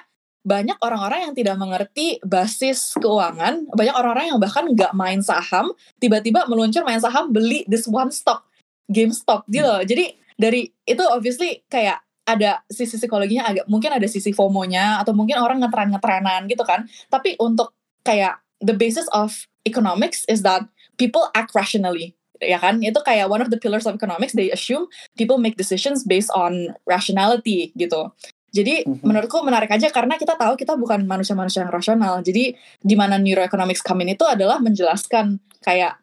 banyak 0.46 0.78
orang-orang 0.82 1.30
yang 1.30 1.34
tidak 1.34 1.56
mengerti 1.58 2.22
basis 2.22 2.94
keuangan 3.02 3.66
banyak 3.74 3.96
orang-orang 3.98 4.30
yang 4.30 4.38
bahkan 4.42 4.66
nggak 4.70 4.94
main 4.94 5.22
saham 5.26 5.74
tiba-tiba 5.98 6.46
meluncur 6.46 6.86
main 6.86 7.02
saham 7.02 7.34
beli 7.34 7.66
this 7.66 7.90
one 7.90 8.14
stock 8.14 8.46
GameStop 8.90 9.46
gitu 9.50 9.66
loh. 9.66 9.82
Jadi 9.86 10.18
dari 10.38 10.70
itu 10.86 11.04
obviously 11.06 11.62
kayak 11.70 12.05
ada 12.26 12.66
sisi 12.68 12.98
psikologinya 12.98 13.46
agak 13.46 13.66
mungkin 13.70 13.94
ada 13.94 14.06
sisi 14.10 14.34
FOMO-nya 14.34 15.02
atau 15.02 15.14
mungkin 15.14 15.38
orang 15.38 15.62
ngetren-ngetrenan 15.62 16.50
gitu 16.50 16.66
kan. 16.66 16.90
Tapi 17.08 17.38
untuk 17.38 17.74
kayak 18.02 18.42
the 18.62 18.74
basis 18.74 19.06
of 19.14 19.46
economics 19.66 20.26
is 20.26 20.42
that 20.42 20.66
people 20.98 21.30
act 21.38 21.54
rationally 21.54 22.18
ya 22.44 22.60
kan 22.60 22.84
itu 22.84 23.00
kayak 23.04 23.32
one 23.32 23.40
of 23.40 23.48
the 23.48 23.60
pillars 23.60 23.88
of 23.88 23.96
economics 23.96 24.36
they 24.36 24.52
assume 24.52 24.88
people 25.16 25.40
make 25.40 25.56
decisions 25.56 26.04
based 26.04 26.32
on 26.36 26.76
rationality 26.84 27.72
gitu 27.80 28.12
jadi 28.52 28.84
mm-hmm. 28.84 29.04
menurutku 29.04 29.40
menarik 29.44 29.72
aja 29.72 29.92
karena 29.92 30.20
kita 30.20 30.36
tahu 30.36 30.60
kita 30.60 30.76
bukan 30.76 31.04
manusia-manusia 31.08 31.64
yang 31.64 31.72
rasional 31.72 32.20
jadi 32.24 32.56
di 32.80 32.96
mana 32.96 33.16
neuroeconomics 33.20 33.84
come 33.84 34.04
in 34.04 34.16
itu 34.16 34.24
adalah 34.28 34.60
menjelaskan 34.60 35.40
kayak 35.64 36.00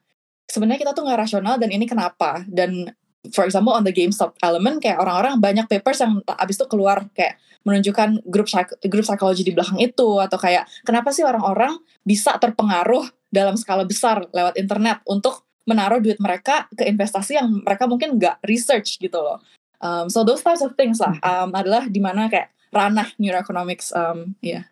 sebenarnya 0.49 0.89
kita 0.89 0.93
tuh 0.93 1.05
nggak 1.05 1.21
rasional 1.21 1.57
dan 1.57 1.71
ini 1.73 1.85
kenapa 1.85 2.45
dan 2.49 2.93
for 3.31 3.47
example 3.47 3.71
on 3.71 3.87
the 3.87 3.95
GameStop 3.95 4.35
element 4.43 4.83
kayak 4.83 4.99
orang-orang 4.99 5.39
banyak 5.39 5.67
papers 5.71 6.03
yang 6.03 6.19
abis 6.27 6.59
itu 6.59 6.67
keluar 6.67 7.07
kayak 7.15 7.39
menunjukkan 7.63 8.27
grup 8.27 8.51
grup 8.91 9.05
psikologi 9.07 9.47
di 9.47 9.55
belakang 9.55 9.79
itu 9.79 10.19
atau 10.19 10.35
kayak 10.35 10.67
kenapa 10.83 11.15
sih 11.15 11.23
orang-orang 11.23 11.79
bisa 12.03 12.35
terpengaruh 12.43 13.07
dalam 13.31 13.55
skala 13.55 13.87
besar 13.87 14.27
lewat 14.35 14.59
internet 14.59 14.99
untuk 15.07 15.47
menaruh 15.63 16.03
duit 16.03 16.19
mereka 16.19 16.67
ke 16.75 16.83
investasi 16.91 17.39
yang 17.39 17.63
mereka 17.63 17.87
mungkin 17.87 18.19
nggak 18.19 18.43
research 18.43 18.99
gitu 18.99 19.23
loh. 19.23 19.39
Um, 19.79 20.11
so 20.11 20.27
those 20.27 20.43
types 20.43 20.63
of 20.63 20.75
things 20.75 20.99
lah 20.99 21.15
um, 21.23 21.55
adalah 21.55 21.87
di 21.87 22.03
mana 22.03 22.27
kayak 22.27 22.51
ranah 22.75 23.15
neuroeconomics 23.19 23.95
um, 23.95 24.35
ya. 24.43 24.63
Yeah. 24.63 24.65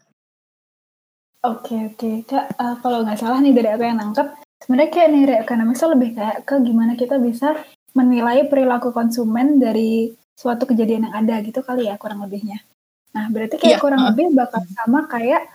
Oke 1.41 1.73
okay, 1.73 1.81
oke 1.89 1.97
okay. 1.97 2.15
kak 2.27 2.47
uh, 2.59 2.77
kalau 2.83 3.07
nggak 3.07 3.23
salah 3.23 3.39
nih 3.39 3.55
dari 3.55 3.71
apa 3.73 3.85
yang 3.87 3.97
nangkep 4.03 4.29
sebenarnya 4.61 4.91
kayak 4.93 5.11
neuroeconomics 5.15 5.83
lebih 5.89 6.11
kayak 6.19 6.39
ke 6.45 6.55
gimana 6.61 6.93
kita 6.99 7.17
bisa 7.17 7.57
menilai 7.97 8.47
perilaku 8.47 8.95
konsumen 8.95 9.59
dari 9.59 10.15
suatu 10.39 10.65
kejadian 10.65 11.11
yang 11.11 11.15
ada 11.15 11.43
gitu 11.45 11.61
kali 11.61 11.91
ya 11.91 12.01
kurang 12.01 12.25
lebihnya. 12.25 12.63
Nah, 13.13 13.27
berarti 13.29 13.59
kayak 13.59 13.77
yeah. 13.77 13.83
kurang 13.83 14.03
lebih 14.07 14.33
bakal 14.33 14.63
sama 14.71 15.05
kayak 15.11 15.51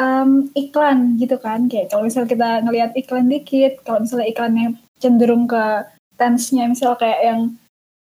um, 0.00 0.48
iklan 0.56 1.20
gitu 1.20 1.36
kan. 1.36 1.68
Kayak 1.68 1.92
kalau 1.92 2.08
misal 2.08 2.24
kita 2.24 2.64
ngelihat 2.64 2.96
iklan 2.96 3.28
dikit, 3.28 3.84
kalau 3.84 4.02
misalnya 4.02 4.28
iklannya 4.32 4.66
cenderung 4.96 5.44
ke 5.44 5.84
tense-nya 6.16 6.66
misal 6.66 6.96
kayak 6.96 7.20
yang 7.20 7.40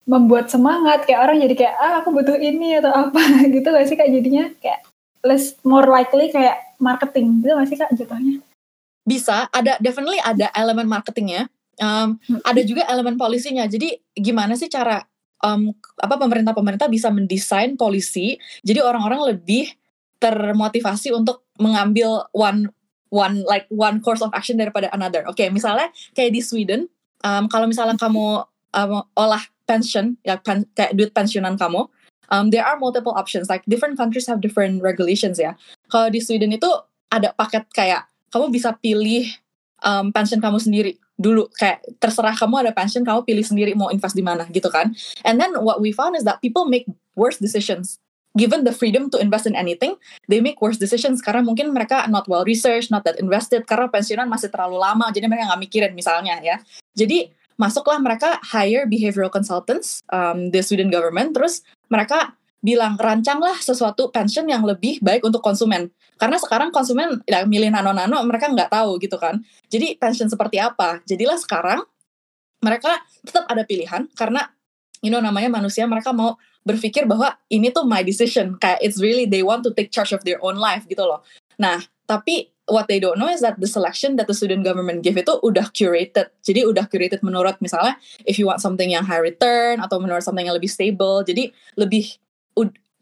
membuat 0.05 0.51
semangat 0.51 1.07
kayak 1.07 1.23
orang 1.23 1.39
jadi 1.41 1.55
kayak 1.55 1.75
ah 1.79 1.93
aku 2.03 2.11
butuh 2.11 2.37
ini 2.37 2.79
atau 2.83 2.91
apa 2.91 3.23
gitu 3.55 3.69
gak 3.71 3.87
sih 3.89 3.97
kak 3.97 4.11
jadinya 4.11 4.51
kayak 4.59 4.83
less 5.23 5.57
more 5.63 5.87
likely 5.87 6.29
kayak 6.29 6.59
marketing 6.83 7.41
gitu 7.41 7.55
gak 7.55 7.69
sih 7.71 7.79
kak 7.79 7.91
jatuhnya 7.95 8.43
bisa 9.07 9.47
ada 9.55 9.79
definitely 9.79 10.19
ada 10.23 10.51
elemen 10.55 10.91
marketingnya 10.91 11.47
um, 11.83 12.15
hmm. 12.15 12.41
ada 12.47 12.63
juga 12.63 12.87
elemen 12.87 13.19
polisinya 13.19 13.67
jadi 13.67 13.99
gimana 14.15 14.55
sih 14.55 14.71
cara 14.71 15.03
um, 15.43 15.75
apa 15.99 16.15
pemerintah-pemerintah 16.15 16.87
bisa 16.87 17.11
mendesain 17.11 17.75
polisi 17.75 18.39
jadi 18.63 18.87
orang-orang 18.87 19.35
lebih 19.35 19.75
termotivasi 20.23 21.11
untuk 21.11 21.43
mengambil 21.59 22.31
one 22.31 22.71
one 23.13 23.45
like 23.45 23.69
one 23.69 24.01
course 24.01 24.25
of 24.25 24.33
action 24.33 24.57
daripada 24.57 24.89
another. 24.97 25.29
Oke, 25.29 25.45
okay, 25.45 25.49
misalnya 25.53 25.93
kayak 26.17 26.33
di 26.33 26.41
Sweden, 26.41 26.89
um, 27.27 27.45
kalau 27.51 27.69
misalnya 27.69 27.99
kamu 28.01 28.41
um, 28.73 29.05
olah 29.19 29.45
pension 29.69 30.17
ya 30.25 30.41
pen, 30.41 30.65
kayak 30.73 30.97
duit 30.97 31.13
pensiunan 31.13 31.61
kamu, 31.61 31.85
um, 32.33 32.49
there 32.49 32.65
are 32.65 32.81
multiple 32.81 33.13
options. 33.13 33.53
Like 33.53 33.61
different 33.69 34.01
countries 34.01 34.25
have 34.33 34.41
different 34.41 34.81
regulations 34.81 35.37
ya. 35.37 35.59
Kalau 35.93 36.09
di 36.09 36.25
Sweden 36.25 36.57
itu 36.57 36.71
ada 37.13 37.37
paket 37.37 37.69
kayak 37.77 38.09
kamu 38.33 38.49
bisa 38.49 38.73
pilih 38.81 39.29
um, 39.83 40.15
pension 40.15 40.39
kamu 40.39 40.59
sendiri. 40.59 40.99
Dulu 41.19 41.51
kayak 41.55 41.85
terserah 42.03 42.35
kamu 42.35 42.67
ada 42.67 42.73
pension 42.75 43.05
kamu 43.05 43.27
pilih 43.27 43.45
sendiri 43.45 43.77
mau 43.77 43.93
invest 43.93 44.17
di 44.17 44.25
mana 44.25 44.49
gitu 44.51 44.71
kan. 44.73 44.95
And 45.27 45.39
then 45.39 45.55
what 45.63 45.79
we 45.83 45.93
found 45.93 46.17
is 46.17 46.25
that 46.25 46.41
people 46.41 46.67
make 46.67 46.89
worse 47.15 47.39
decisions. 47.39 47.99
Given 48.33 48.65
the 48.65 48.73
freedom 48.73 49.13
to 49.13 49.21
invest 49.21 49.45
in 49.45 49.53
anything 49.53 50.01
they 50.25 50.41
make 50.41 50.57
worse 50.65 50.81
decisions 50.81 51.21
karena 51.21 51.45
mungkin 51.45 51.69
mereka 51.77 52.09
not 52.09 52.25
well 52.25 52.49
researched 52.49 52.89
not 52.89 53.05
that 53.05 53.21
invested 53.21 53.69
karena 53.69 53.93
pensiunan 53.93 54.25
masih 54.25 54.49
terlalu 54.49 54.81
lama 54.81 55.13
jadi 55.13 55.29
mereka 55.29 55.53
nggak 55.53 55.63
mikirin 55.69 55.93
misalnya 55.93 56.41
ya. 56.41 56.57
Jadi 56.97 57.29
masuklah 57.61 58.01
mereka 58.01 58.41
hire 58.41 58.89
behavioral 58.89 59.29
consultants 59.29 60.01
um, 60.09 60.49
the 60.49 60.65
student 60.65 60.89
government 60.89 61.37
terus 61.37 61.61
mereka 61.93 62.33
bilang 62.63 62.95
rancanglah 62.95 63.59
sesuatu 63.59 64.09
pension 64.15 64.47
yang 64.47 64.63
lebih 64.63 65.03
baik 65.03 65.27
untuk 65.27 65.43
konsumen 65.43 65.91
karena 66.23 66.39
sekarang 66.39 66.71
konsumen 66.71 67.19
ya, 67.27 67.43
milih 67.43 67.75
nano-nano 67.75 68.23
mereka 68.23 68.47
nggak 68.47 68.71
tahu 68.71 69.03
gitu 69.03 69.19
kan 69.19 69.43
jadi 69.67 69.99
pension 69.99 70.31
seperti 70.31 70.63
apa 70.63 71.03
jadilah 71.03 71.35
sekarang 71.35 71.83
mereka 72.63 73.03
tetap 73.27 73.43
ada 73.51 73.67
pilihan 73.67 74.07
karena 74.15 74.47
you 75.03 75.11
know 75.11 75.19
namanya 75.19 75.51
manusia 75.51 75.83
mereka 75.91 76.15
mau 76.15 76.39
berpikir 76.63 77.11
bahwa 77.11 77.35
ini 77.51 77.75
tuh 77.75 77.83
my 77.83 78.07
decision 78.07 78.55
kayak 78.55 78.79
it's 78.79 79.03
really 79.03 79.27
they 79.27 79.43
want 79.43 79.67
to 79.67 79.75
take 79.75 79.91
charge 79.91 80.15
of 80.15 80.23
their 80.23 80.39
own 80.47 80.55
life 80.55 80.87
gitu 80.87 81.03
loh 81.03 81.27
nah 81.59 81.83
tapi 82.07 82.55
what 82.71 82.87
they 82.87 83.03
don't 83.03 83.19
know 83.19 83.27
is 83.27 83.43
that 83.43 83.59
the 83.59 83.67
selection 83.67 84.15
that 84.15 84.31
the 84.31 84.37
student 84.37 84.63
government 84.63 85.03
give 85.03 85.19
itu 85.19 85.35
udah 85.43 85.67
curated. 85.75 86.31
Jadi 86.47 86.63
udah 86.63 86.87
curated 86.87 87.19
menurut 87.27 87.59
misalnya 87.59 87.99
if 88.23 88.39
you 88.39 88.47
want 88.47 88.63
something 88.63 88.95
yang 88.95 89.03
high 89.03 89.19
return 89.19 89.83
atau 89.83 89.99
menurut 89.99 90.23
something 90.23 90.47
yang 90.47 90.55
lebih 90.55 90.71
stable. 90.71 91.27
Jadi 91.27 91.51
lebih 91.75 92.23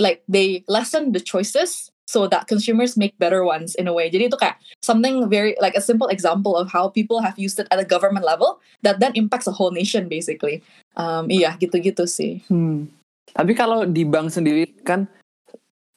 like 0.01 0.25
they 0.25 0.65
lessen 0.65 1.13
the 1.13 1.21
choices 1.21 1.93
so 2.11 2.27
that 2.27 2.51
consumers 2.51 2.99
make 2.99 3.15
better 3.23 3.47
ones 3.47 3.79
in 3.79 3.87
a 3.87 3.95
way. 3.95 4.11
Jadi 4.11 4.27
itu 4.27 4.35
kayak 4.35 4.59
something 4.83 5.31
very 5.31 5.55
like 5.63 5.79
a 5.79 5.85
simple 5.85 6.11
example 6.11 6.59
of 6.59 6.67
how 6.67 6.91
people 6.91 7.23
have 7.23 7.39
used 7.39 7.63
it 7.63 7.71
at 7.71 7.79
a 7.79 7.87
government 7.87 8.27
level 8.27 8.59
that 8.83 8.99
then 8.99 9.15
impacts 9.15 9.47
a 9.47 9.55
whole 9.55 9.71
nation 9.71 10.11
basically. 10.11 10.59
Um, 10.99 11.31
iya 11.31 11.55
gitu-gitu 11.55 12.11
sih. 12.11 12.43
Hmm. 12.51 12.91
Tapi 13.31 13.55
kalau 13.55 13.87
di 13.87 14.03
bank 14.03 14.35
sendiri 14.35 14.67
kan 14.83 15.07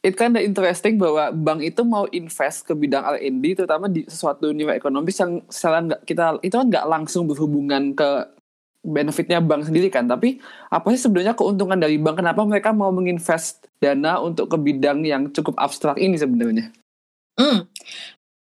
it 0.05 0.13
kind 0.13 0.37
of 0.37 0.45
interesting 0.45 1.01
bahwa 1.01 1.33
bank 1.33 1.65
itu 1.65 1.81
mau 1.81 2.05
invest 2.13 2.69
ke 2.69 2.77
bidang 2.77 3.01
R&D 3.17 3.65
terutama 3.65 3.89
di 3.89 4.05
sesuatu 4.05 4.53
nilai 4.53 4.77
ekonomis 4.77 5.17
yang 5.17 5.41
secara 5.49 5.81
kita 6.05 6.37
itu 6.45 6.53
kan 6.53 6.69
nggak 6.69 6.85
langsung 6.85 7.25
berhubungan 7.25 7.97
ke 7.97 8.29
benefitnya 8.83 9.39
bank 9.39 9.63
sendiri 9.63 9.87
kan 9.87 10.03
tapi 10.03 10.43
apa 10.67 10.91
sih 10.91 11.07
sebenarnya 11.07 11.39
keuntungan 11.39 11.79
dari 11.79 11.95
bank 11.95 12.19
kenapa 12.19 12.43
mereka 12.43 12.75
mau 12.75 12.91
menginvest 12.91 13.63
dana 13.83 14.23
untuk 14.23 14.47
ke 14.47 14.55
bidang 14.55 15.03
yang 15.03 15.27
cukup 15.35 15.59
abstrak 15.59 15.99
ini 15.99 16.15
sebenarnya. 16.15 16.71
Hmm. 17.33 17.65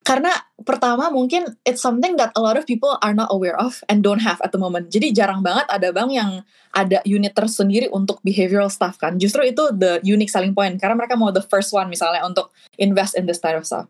karena 0.03 0.35
pertama 0.67 1.07
mungkin 1.07 1.47
it's 1.63 1.79
something 1.79 2.19
that 2.19 2.35
a 2.35 2.41
lot 2.43 2.59
of 2.59 2.67
people 2.67 2.99
are 2.99 3.15
not 3.15 3.31
aware 3.31 3.55
of 3.55 3.79
and 3.87 4.03
don't 4.03 4.19
have 4.19 4.35
at 4.43 4.51
the 4.51 4.59
moment. 4.59 4.91
Jadi 4.91 5.15
jarang 5.15 5.39
banget 5.39 5.63
ada 5.71 5.95
bank 5.95 6.11
yang 6.11 6.43
ada 6.75 6.99
unit 7.07 7.31
tersendiri 7.31 7.87
untuk 7.87 8.19
behavioral 8.19 8.67
stuff 8.67 8.99
kan. 8.99 9.15
Justru 9.15 9.47
itu 9.47 9.71
the 9.71 10.03
unique 10.03 10.27
selling 10.27 10.51
point. 10.51 10.75
Karena 10.75 10.99
mereka 10.99 11.15
mau 11.15 11.31
the 11.31 11.41
first 11.47 11.71
one 11.71 11.87
misalnya 11.87 12.19
untuk 12.27 12.51
invest 12.75 13.15
in 13.15 13.23
this 13.23 13.39
type 13.39 13.55
of 13.55 13.63
stuff. 13.63 13.87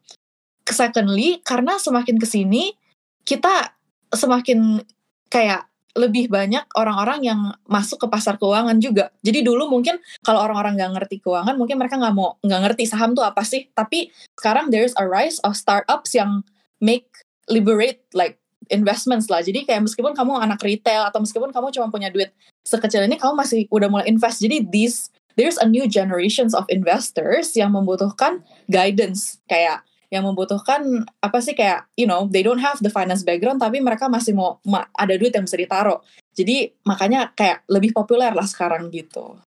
Secondly 0.69 1.41
karena 1.41 1.81
semakin 1.81 2.21
ke 2.21 2.29
sini 2.29 2.77
kita 3.25 3.73
semakin 4.13 4.85
kayak 5.33 5.65
lebih 5.93 6.25
banyak 6.25 6.65
orang-orang 6.73 7.21
yang 7.21 7.39
masuk 7.69 8.01
ke 8.01 8.07
pasar 8.09 8.41
keuangan 8.41 8.81
juga. 8.81 9.13
Jadi 9.21 9.45
dulu 9.45 9.69
mungkin 9.69 10.01
kalau 10.25 10.41
orang-orang 10.41 10.73
nggak 10.73 10.91
ngerti 10.97 11.15
keuangan, 11.21 11.53
mungkin 11.53 11.77
mereka 11.77 12.01
nggak 12.01 12.15
mau 12.17 12.41
nggak 12.41 12.61
ngerti 12.69 12.83
saham 12.89 13.13
tuh 13.13 13.21
apa 13.21 13.45
sih. 13.45 13.69
Tapi 13.77 14.09
sekarang 14.41 14.73
there's 14.73 14.97
a 14.97 15.05
rise 15.05 15.37
of 15.45 15.53
startups 15.53 16.17
yang 16.17 16.41
make 16.81 17.05
liberate 17.45 18.01
like 18.17 18.41
investments 18.73 19.29
lah. 19.29 19.45
Jadi 19.45 19.69
kayak 19.69 19.85
meskipun 19.85 20.17
kamu 20.17 20.41
anak 20.41 20.65
retail 20.65 21.05
atau 21.05 21.21
meskipun 21.21 21.53
kamu 21.53 21.69
cuma 21.69 21.93
punya 21.93 22.09
duit 22.09 22.33
sekecil 22.65 23.05
ini, 23.05 23.21
kamu 23.21 23.37
masih 23.37 23.69
udah 23.69 23.87
mulai 23.91 24.09
invest. 24.09 24.41
Jadi 24.41 24.65
this 24.65 25.13
there's 25.37 25.61
a 25.61 25.67
new 25.69 25.85
generations 25.85 26.57
of 26.57 26.65
investors 26.73 27.53
yang 27.53 27.73
membutuhkan 27.73 28.41
guidance 28.65 29.37
kayak 29.45 29.85
yang 30.13 30.29
membutuhkan 30.29 31.09
apa 31.17 31.41
sih 31.41 31.57
kayak 31.57 31.89
you 31.97 32.05
know 32.05 32.29
they 32.29 32.45
don't 32.45 32.61
have 32.61 32.77
the 32.85 32.93
finance 32.93 33.25
background 33.25 33.57
tapi 33.57 33.81
mereka 33.81 34.05
masih 34.05 34.37
mau 34.37 34.61
ma 34.61 34.85
ada 34.93 35.17
duit 35.17 35.33
yang 35.33 35.49
bisa 35.49 35.57
ditaruh. 35.57 35.97
Jadi 36.37 36.69
makanya 36.85 37.33
kayak 37.33 37.65
lebih 37.65 37.97
populer 37.97 38.29
lah 38.29 38.45
sekarang 38.45 38.93
gitu. 38.93 39.41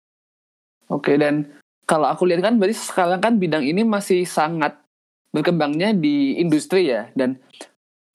Oke 0.88 1.20
dan 1.20 1.52
kalau 1.84 2.08
aku 2.08 2.24
lihat 2.24 2.40
kan 2.40 2.56
berarti 2.56 2.80
sekarang 2.80 3.20
kan 3.20 3.36
bidang 3.36 3.68
ini 3.68 3.84
masih 3.84 4.24
sangat 4.24 4.80
berkembangnya 5.36 5.92
di 5.92 6.40
industri 6.40 6.88
ya 6.88 7.12
dan 7.12 7.36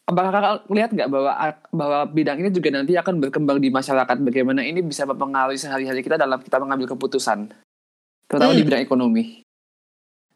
apakah 0.09 0.33
kakak 0.33 0.55
lihat 0.73 0.91
nggak 0.97 1.09
bahwa 1.13 1.33
bahwa 1.69 1.99
bidang 2.09 2.41
ini 2.41 2.49
juga 2.49 2.73
nanti 2.73 2.97
akan 2.97 3.21
berkembang 3.21 3.61
di 3.61 3.69
masyarakat? 3.69 4.17
Bagaimana 4.25 4.65
ini 4.65 4.81
bisa 4.81 5.05
mempengaruhi 5.05 5.61
sehari-hari 5.61 6.01
kita 6.01 6.17
dalam 6.17 6.41
kita 6.41 6.57
mengambil 6.57 6.97
keputusan 6.97 7.53
terutama 8.29 8.53
hmm. 8.53 8.61
di 8.61 8.65
bidang 8.65 8.83
ekonomi 8.85 9.25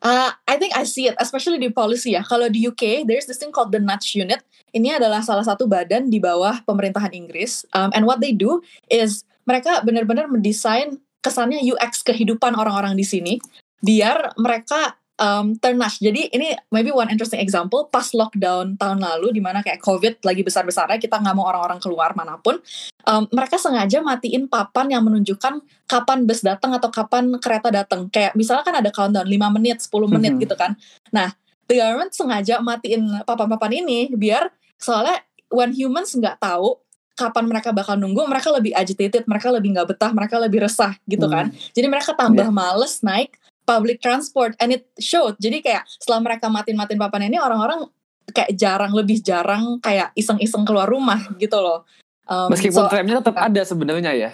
Uh, 0.02 0.34
I 0.50 0.58
think 0.58 0.74
I 0.74 0.82
see 0.82 1.06
it, 1.06 1.14
especially 1.22 1.62
di 1.62 1.70
policy 1.70 2.18
ya. 2.18 2.26
Kalau 2.26 2.50
di 2.50 2.66
UK, 2.66 3.06
there's 3.06 3.30
this 3.30 3.38
thing 3.38 3.54
called 3.54 3.70
the 3.70 3.78
Nudge 3.78 4.18
Unit. 4.18 4.42
Ini 4.74 4.98
adalah 4.98 5.22
salah 5.22 5.46
satu 5.46 5.70
badan 5.70 6.10
di 6.10 6.18
bawah 6.18 6.58
pemerintahan 6.66 7.14
Inggris. 7.14 7.62
Um, 7.70 7.94
and 7.94 8.02
what 8.02 8.18
they 8.18 8.34
do 8.34 8.58
is 8.90 9.22
mereka 9.46 9.78
benar-benar 9.86 10.26
mendesain 10.26 10.98
kesannya 11.22 11.62
UX 11.62 12.02
kehidupan 12.02 12.58
orang-orang 12.58 12.98
di 12.98 13.06
sini, 13.06 13.38
biar 13.78 14.34
mereka 14.34 14.98
um, 15.18 15.56
ternash. 15.58 16.00
Jadi 16.00 16.32
ini 16.32 16.54
maybe 16.72 16.94
one 16.94 17.10
interesting 17.12 17.40
example 17.42 17.88
pas 17.90 18.14
lockdown 18.14 18.78
tahun 18.80 19.02
lalu 19.02 19.36
di 19.36 19.42
mana 19.42 19.60
kayak 19.60 19.82
COVID 19.82 20.24
lagi 20.24 20.42
besar-besarnya 20.46 20.96
kita 21.02 21.20
nggak 21.20 21.34
mau 21.36 21.48
orang-orang 21.48 21.82
keluar 21.82 22.16
mana 22.16 22.38
pun. 22.40 22.60
Um, 23.04 23.26
mereka 23.34 23.58
sengaja 23.58 24.00
matiin 24.00 24.46
papan 24.46 24.94
yang 24.94 25.02
menunjukkan 25.02 25.60
kapan 25.90 26.18
bus 26.24 26.40
datang 26.40 26.72
atau 26.72 26.88
kapan 26.88 27.36
kereta 27.42 27.68
datang. 27.68 28.08
Kayak 28.08 28.38
misalnya 28.38 28.64
kan 28.64 28.76
ada 28.78 28.90
countdown 28.94 29.26
5 29.26 29.56
menit, 29.58 29.82
10 29.82 29.90
menit 30.08 30.32
mm 30.32 30.36
-hmm. 30.38 30.44
gitu 30.46 30.54
kan. 30.54 30.72
Nah, 31.10 31.34
the 31.66 31.80
government 31.80 32.12
sengaja 32.14 32.62
matiin 32.62 33.26
papan-papan 33.26 33.82
ini 33.84 34.12
biar 34.14 34.48
soalnya 34.78 35.20
when 35.52 35.74
humans 35.74 36.14
nggak 36.16 36.40
tahu 36.40 36.80
kapan 37.12 37.44
mereka 37.44 37.70
bakal 37.76 37.94
nunggu, 37.94 38.24
mereka 38.24 38.48
lebih 38.48 38.72
agitated, 38.72 39.28
mereka 39.28 39.52
lebih 39.52 39.76
nggak 39.76 39.94
betah, 39.94 40.10
mereka 40.16 40.40
lebih 40.40 40.64
resah 40.64 40.96
gitu 41.04 41.28
kan. 41.28 41.52
Hmm. 41.52 41.70
Jadi 41.76 41.86
mereka 41.86 42.16
tambah 42.16 42.48
yeah. 42.48 42.54
males 42.54 43.04
naik 43.04 43.36
public 43.78 43.98
transport 44.04 44.52
and 44.60 44.76
it 44.76 44.84
showed 45.00 45.36
jadi 45.40 45.64
kayak 45.64 45.82
setelah 45.88 46.20
mereka 46.20 46.52
matiin-matiin 46.52 47.00
papan 47.00 47.32
ini 47.32 47.40
orang-orang 47.40 47.88
kayak 48.30 48.52
jarang 48.54 48.92
lebih 48.92 49.18
jarang 49.24 49.80
kayak 49.80 50.12
iseng-iseng 50.14 50.62
keluar 50.68 50.86
rumah 50.86 51.20
gitu 51.42 51.58
loh 51.58 51.88
um, 52.28 52.52
meskipun 52.52 52.86
so, 52.86 52.90
tramnya 52.90 53.18
tetap 53.20 53.36
ada 53.36 53.62
sebenarnya 53.64 54.12
ya 54.14 54.32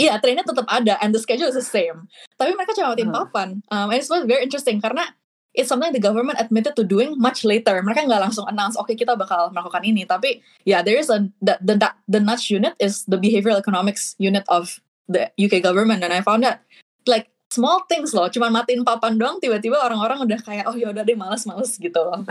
Iya, 0.00 0.16
trainnya 0.18 0.42
tetap 0.42 0.64
ada 0.72 0.96
and 1.04 1.12
the 1.12 1.20
schedule 1.20 1.52
is 1.52 1.54
the 1.54 1.62
same. 1.62 2.08
Tapi 2.40 2.56
mereka 2.56 2.72
cuma 2.72 2.96
matiin 2.96 3.12
Hmm. 3.12 3.28
papan. 3.28 3.48
Um, 3.68 3.92
and 3.92 4.00
it's 4.00 4.08
very 4.08 4.40
interesting 4.40 4.80
karena 4.80 5.04
it's 5.52 5.68
something 5.68 5.92
the 5.92 6.00
government 6.00 6.40
admitted 6.40 6.72
to 6.74 6.82
doing 6.82 7.12
much 7.20 7.44
later. 7.44 7.76
Mereka 7.84 8.08
nggak 8.08 8.24
langsung 8.24 8.48
announce, 8.48 8.74
oke 8.80 8.96
kita 8.96 9.14
bakal 9.20 9.52
melakukan 9.52 9.84
ini. 9.84 10.08
Tapi 10.08 10.40
ya 10.64 10.64
yeah, 10.64 10.80
there 10.80 10.96
is 10.96 11.12
a 11.12 11.28
the, 11.44 11.60
the 11.60 11.76
the 12.08 12.20
nudge 12.24 12.48
unit 12.48 12.72
is 12.80 13.04
the 13.04 13.20
behavioral 13.20 13.60
economics 13.60 14.16
unit 14.16 14.48
of 14.48 14.80
the 15.12 15.28
UK 15.36 15.60
government 15.60 16.00
and 16.00 16.10
I 16.10 16.24
found 16.24 16.40
that 16.48 16.64
like 17.04 17.28
small 17.52 17.84
things 17.84 18.16
loh, 18.16 18.32
cuma 18.32 18.48
matiin 18.48 18.80
papan 18.80 19.20
doang 19.20 19.36
tiba-tiba 19.36 19.76
orang-orang 19.76 20.24
udah 20.24 20.40
kayak 20.40 20.64
oh 20.64 20.76
yaudah 20.76 21.04
deh 21.04 21.16
males-males 21.16 21.76
gitu 21.76 22.00
loh. 22.00 22.24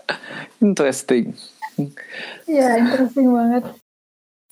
Interesting. 0.64 1.36
Iya, 2.48 2.78
interesting 2.80 3.28
banget. 3.34 3.64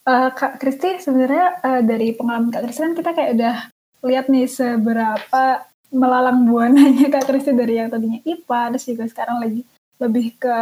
Eh, 0.02 0.31
Kak 0.35 0.59
Kristi, 0.59 0.99
sebenarnya 0.99 1.47
eh, 1.62 1.83
dari 1.87 2.11
pengalaman 2.12 2.50
Kak 2.50 2.66
Kristi 2.66 2.83
kan 2.83 2.95
kita 2.99 3.11
kayak 3.14 3.31
udah 3.38 3.57
lihat 4.02 4.26
nih 4.26 4.50
seberapa 4.50 5.62
melalang 5.95 6.45
buananya 6.50 7.07
Kak 7.07 7.31
Kristi 7.31 7.54
dari 7.54 7.78
yang 7.78 7.88
tadinya 7.88 8.19
IPA, 8.26 8.61
terus 8.75 8.87
juga 8.90 9.04
sekarang 9.07 9.38
lagi 9.38 9.62
lebih 10.02 10.35
ke 10.42 10.59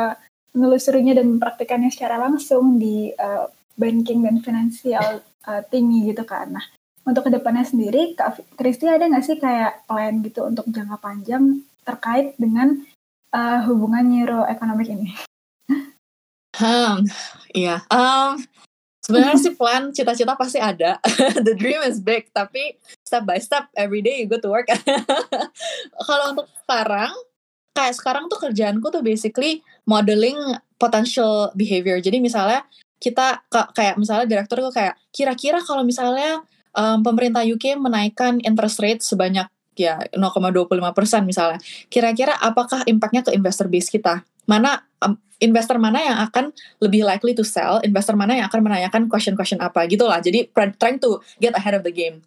menelusurinya 0.53 1.17
dan 1.17 1.27
mempraktikannya 1.39 1.89
secara 1.89 2.21
langsung 2.21 2.77
di 2.77 3.11
eh, 3.17 3.47
banking 3.81 4.21
dan 4.29 4.37
finansial 4.45 5.25
eh, 5.25 5.63
tinggi 5.73 6.13
gitu 6.13 6.23
kan. 6.29 6.53
Nah, 6.53 6.67
untuk 7.05 7.27
ke 7.27 7.31
depannya 7.33 7.65
sendiri, 7.65 8.13
Kak 8.15 8.57
Kristi 8.57 8.87
ada 8.87 9.09
nggak 9.09 9.25
sih 9.25 9.37
kayak 9.41 9.89
plan 9.89 10.21
gitu 10.21 10.47
untuk 10.47 10.69
jangka 10.69 11.01
panjang 11.01 11.65
terkait 11.83 12.37
dengan 12.37 12.77
eh, 13.33 13.61
hubungan 13.67 14.05
neuroekonomik 14.05 14.89
ini? 14.93 15.11
Hmm, 16.61 17.09
iya. 17.57 17.81
Um, 17.89 18.37
sebenarnya 19.01 19.39
sih 19.41 19.55
plan 19.57 19.91
cita-cita 19.97 20.37
pasti 20.37 20.61
ada. 20.61 21.01
The 21.47 21.57
dream 21.57 21.81
is 21.89 22.03
big, 22.03 22.29
tapi 22.37 22.77
step 23.03 23.25
by 23.25 23.41
step 23.41 23.73
every 23.73 24.05
day 24.05 24.21
you 24.21 24.29
go 24.29 24.37
to 24.37 24.51
work. 24.53 24.69
Kalau 26.09 26.37
untuk 26.37 26.47
sekarang, 26.63 27.17
kayak 27.73 27.95
sekarang 27.97 28.25
tuh 28.29 28.39
kerjaanku 28.39 28.87
tuh 28.93 29.01
basically 29.01 29.65
modeling 29.89 30.37
potential 30.77 31.49
behavior. 31.57 31.97
Jadi 31.97 32.21
misalnya 32.21 32.69
kita 33.01 33.41
ka- 33.49 33.73
kayak 33.73 33.97
misalnya 33.97 34.29
direktur 34.29 34.61
tuh 34.61 34.75
kayak 34.75 35.01
kira-kira 35.09 35.65
kalau 35.65 35.81
misalnya 35.81 36.45
um, 36.75 37.03
pemerintah 37.03 37.43
UK 37.47 37.79
menaikkan 37.79 38.39
interest 38.43 38.79
rate 38.83 39.03
sebanyak 39.03 39.47
ya 39.79 40.03
0,25% 40.13 40.77
misalnya. 41.25 41.59
Kira-kira 41.89 42.37
apakah 42.37 42.85
impactnya 42.85 43.25
ke 43.25 43.31
investor 43.33 43.71
base 43.71 43.89
kita? 43.89 44.27
Mana 44.45 44.85
um, 45.01 45.17
investor 45.41 45.81
mana 45.81 45.99
yang 46.05 46.19
akan 46.21 46.53
lebih 46.85 47.07
likely 47.07 47.33
to 47.33 47.47
sell, 47.47 47.81
investor 47.81 48.15
mana 48.15 48.37
yang 48.37 48.47
akan 48.47 48.61
menanyakan 48.61 49.09
question-question 49.09 49.59
apa 49.63 49.89
gitu 49.89 50.05
lah. 50.05 50.21
Jadi 50.21 50.53
trying 50.53 51.01
to 51.01 51.19
get 51.41 51.57
ahead 51.57 51.73
of 51.73 51.83
the 51.83 51.93
game. 51.93 52.21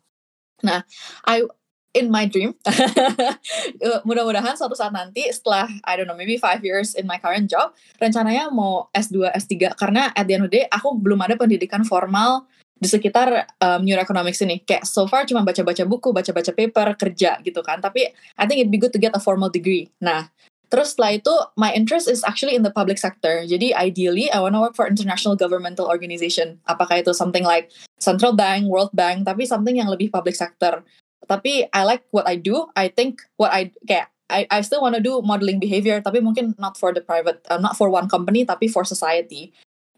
Nah, 0.65 0.81
I 1.27 1.45
in 1.93 2.09
my 2.09 2.25
dream, 2.25 2.57
uh, 2.65 4.01
mudah-mudahan 4.07 4.57
suatu 4.57 4.73
saat 4.73 4.89
nanti 4.89 5.29
setelah 5.29 5.69
I 5.85 5.93
don't 5.93 6.09
know 6.09 6.17
maybe 6.17 6.41
five 6.41 6.65
years 6.65 6.97
in 6.97 7.05
my 7.05 7.21
current 7.21 7.45
job, 7.45 7.77
rencananya 8.01 8.49
mau 8.49 8.89
S2, 8.97 9.29
S3 9.29 9.77
karena 9.77 10.09
at 10.17 10.25
the 10.25 10.33
end 10.33 10.43
of 10.43 10.49
the 10.49 10.57
day 10.57 10.65
aku 10.73 10.97
belum 10.97 11.21
ada 11.21 11.37
pendidikan 11.37 11.85
formal 11.85 12.49
di 12.83 12.91
sekitar 12.91 13.55
um, 13.63 13.79
neuroeconomics 13.87 14.43
ini. 14.43 14.59
Kayak 14.67 14.83
so 14.83 15.07
far 15.07 15.23
cuma 15.23 15.47
baca-baca 15.47 15.87
buku, 15.87 16.11
baca-baca 16.11 16.51
paper, 16.51 16.87
kerja 16.99 17.39
gitu 17.39 17.63
kan. 17.63 17.79
Tapi 17.79 18.11
I 18.35 18.43
think 18.43 18.59
it'd 18.59 18.73
be 18.73 18.81
good 18.81 18.91
to 18.91 18.99
get 18.99 19.15
a 19.15 19.21
formal 19.23 19.47
degree. 19.47 19.87
Nah, 20.03 20.27
Terus 20.73 20.97
setelah 20.97 21.13
itu, 21.13 21.29
my 21.53 21.69
interest 21.69 22.09
is 22.09 22.25
actually 22.25 22.57
in 22.57 22.65
the 22.65 22.73
public 22.73 22.97
sector. 22.97 23.45
Jadi 23.45 23.77
ideally, 23.77 24.33
I 24.33 24.41
wanna 24.41 24.57
work 24.57 24.73
for 24.73 24.89
international 24.89 25.37
governmental 25.37 25.85
organization. 25.85 26.57
Apakah 26.65 27.05
itu 27.05 27.13
something 27.13 27.45
like 27.45 27.69
Central 28.01 28.33
Bank, 28.33 28.65
World 28.65 28.89
Bank, 28.89 29.21
tapi 29.29 29.45
something 29.45 29.77
yang 29.77 29.85
lebih 29.85 30.09
public 30.09 30.33
sector. 30.33 30.81
Tapi 31.29 31.69
I 31.69 31.85
like 31.85 32.09
what 32.09 32.25
I 32.25 32.41
do. 32.41 32.73
I 32.73 32.89
think 32.89 33.21
what 33.37 33.53
I 33.53 33.69
kayak 33.85 34.09
I, 34.33 34.49
I 34.49 34.65
still 34.65 34.81
wanna 34.81 34.97
do 34.97 35.21
modeling 35.21 35.61
behavior, 35.61 36.01
tapi 36.01 36.25
mungkin 36.25 36.57
not 36.57 36.73
for 36.73 36.89
the 36.89 37.05
private, 37.05 37.45
uh, 37.53 37.61
not 37.61 37.77
for 37.77 37.93
one 37.93 38.09
company, 38.09 38.41
tapi 38.41 38.65
for 38.65 38.81
society. 38.81 39.53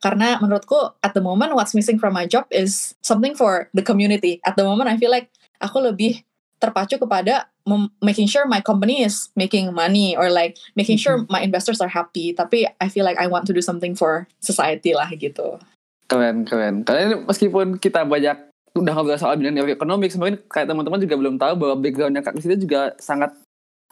Karena 0.05 0.37
menurutku 0.37 0.93
at 1.01 1.17
the 1.17 1.23
moment 1.25 1.57
what's 1.57 1.73
missing 1.73 1.97
from 1.97 2.13
my 2.13 2.29
job 2.29 2.45
is 2.53 2.93
something 3.01 3.33
for 3.33 3.73
the 3.73 3.81
community. 3.81 4.37
At 4.45 4.53
the 4.53 4.61
moment 4.61 4.85
I 4.85 5.01
feel 5.01 5.09
like 5.09 5.33
aku 5.57 5.81
lebih 5.81 6.21
terpacu 6.61 7.01
kepada 7.01 7.49
making 8.05 8.29
sure 8.29 8.45
my 8.45 8.61
company 8.61 9.01
is 9.01 9.33
making 9.33 9.73
money 9.73 10.13
or 10.13 10.29
like 10.29 10.61
making 10.77 11.01
sure 11.01 11.25
my 11.25 11.41
investors 11.41 11.81
are 11.81 11.89
happy. 11.89 12.37
Tapi 12.37 12.69
I 12.77 12.85
feel 12.85 13.01
like 13.01 13.17
I 13.17 13.25
want 13.25 13.49
to 13.49 13.53
do 13.57 13.65
something 13.65 13.97
for 13.97 14.29
society 14.37 14.93
lah 14.93 15.09
gitu. 15.09 15.57
Keren, 16.05 16.45
keren. 16.45 16.85
Karena 16.85 17.01
ini 17.09 17.15
meskipun 17.25 17.81
kita 17.81 18.05
banyak 18.05 18.53
udah 18.77 18.93
ngobrol 18.93 19.17
soal 19.17 19.41
bidang 19.41 19.57
ekonomi, 19.71 20.11
mungkin 20.19 20.37
kayak 20.51 20.69
teman-teman 20.69 21.01
juga 21.01 21.15
belum 21.17 21.35
tahu 21.41 21.53
bahwa 21.57 21.75
backgroundnya 21.81 22.21
Kak 22.21 22.37
Kristi 22.37 22.53
itu 22.53 22.69
juga 22.69 22.93
sangat 23.01 23.33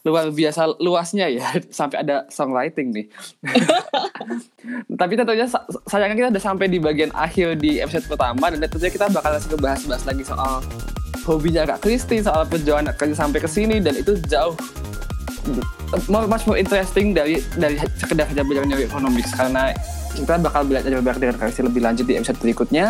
luar 0.04 0.28
biasa 0.36 0.84
luasnya 0.84 1.32
ya 1.32 1.48
sampai 1.80 2.04
ada 2.04 2.28
songwriting 2.28 2.92
nih. 2.92 3.06
Tapi 5.00 5.14
tentunya 5.16 5.48
sa- 5.48 5.64
sayangnya 5.88 6.16
kita 6.20 6.30
udah 6.36 6.44
sampai 6.44 6.68
di 6.68 6.80
bagian 6.80 7.12
akhir 7.16 7.60
di 7.60 7.80
episode 7.80 8.12
pertama 8.12 8.52
dan 8.52 8.60
tentunya 8.68 8.92
kita 8.92 9.08
bakal 9.12 9.32
langsung 9.32 9.60
bahas-bahas 9.60 10.04
lagi 10.04 10.24
soal 10.28 10.60
hobinya 11.24 11.64
Kak 11.64 11.88
Kristi, 11.88 12.20
soal 12.20 12.44
perjalanan 12.44 12.92
kerja 13.00 13.16
sampai 13.16 13.40
ke 13.40 13.48
sini 13.48 13.80
dan 13.80 13.96
itu 13.96 14.20
jauh 14.28 14.60
more, 16.12 16.28
much 16.28 16.44
more 16.48 16.60
interesting 16.60 17.16
dari 17.16 17.40
dari 17.56 17.80
sekedar 18.00 18.28
saja 18.28 18.44
belajar 18.44 18.80
economics 18.80 19.32
karena 19.36 19.72
kita 20.14 20.36
bakal 20.40 20.62
belajar 20.68 21.00
belajar 21.00 21.20
dengan 21.20 21.36
Kak 21.40 21.48
Kristi 21.52 21.64
lebih 21.64 21.82
lanjut 21.84 22.06
di 22.06 22.16
episode 22.20 22.40
berikutnya. 22.44 22.86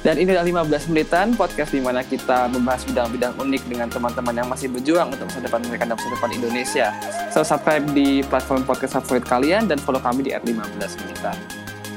Dan 0.00 0.16
ini 0.16 0.32
adalah 0.32 0.64
15 0.64 0.88
menitan 0.88 1.36
podcast 1.36 1.76
di 1.76 1.80
mana 1.84 2.00
kita 2.00 2.48
membahas 2.48 2.88
bidang-bidang 2.88 3.36
unik 3.36 3.62
dengan 3.68 3.88
teman-teman 3.92 4.32
yang 4.32 4.48
masih 4.48 4.72
berjuang 4.72 5.12
untuk 5.12 5.28
masa 5.28 5.44
depan 5.44 5.60
mereka 5.60 5.84
dan 5.84 5.94
masa 6.00 6.08
depan 6.08 6.30
Indonesia. 6.32 6.86
So, 7.28 7.44
subscribe 7.44 7.84
di 7.92 8.24
platform 8.24 8.64
podcast 8.64 8.96
favorit 8.96 9.28
kalian 9.28 9.68
dan 9.68 9.76
follow 9.76 10.00
kami 10.00 10.24
di 10.24 10.32
@15 10.32 10.96
menitan. 11.04 11.36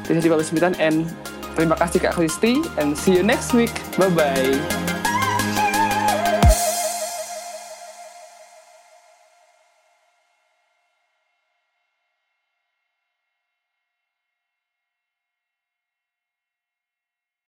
This 0.03 0.19
is 0.19 0.27
15 0.27 0.51
menitan 0.51 0.73
and 0.83 1.07
terima 1.55 1.79
kasih 1.79 2.03
Kak 2.03 2.19
Kristi 2.19 2.59
and 2.75 2.91
see 2.91 3.15
you 3.15 3.23
next 3.23 3.55
week. 3.55 3.71
Bye-bye. 3.95 4.92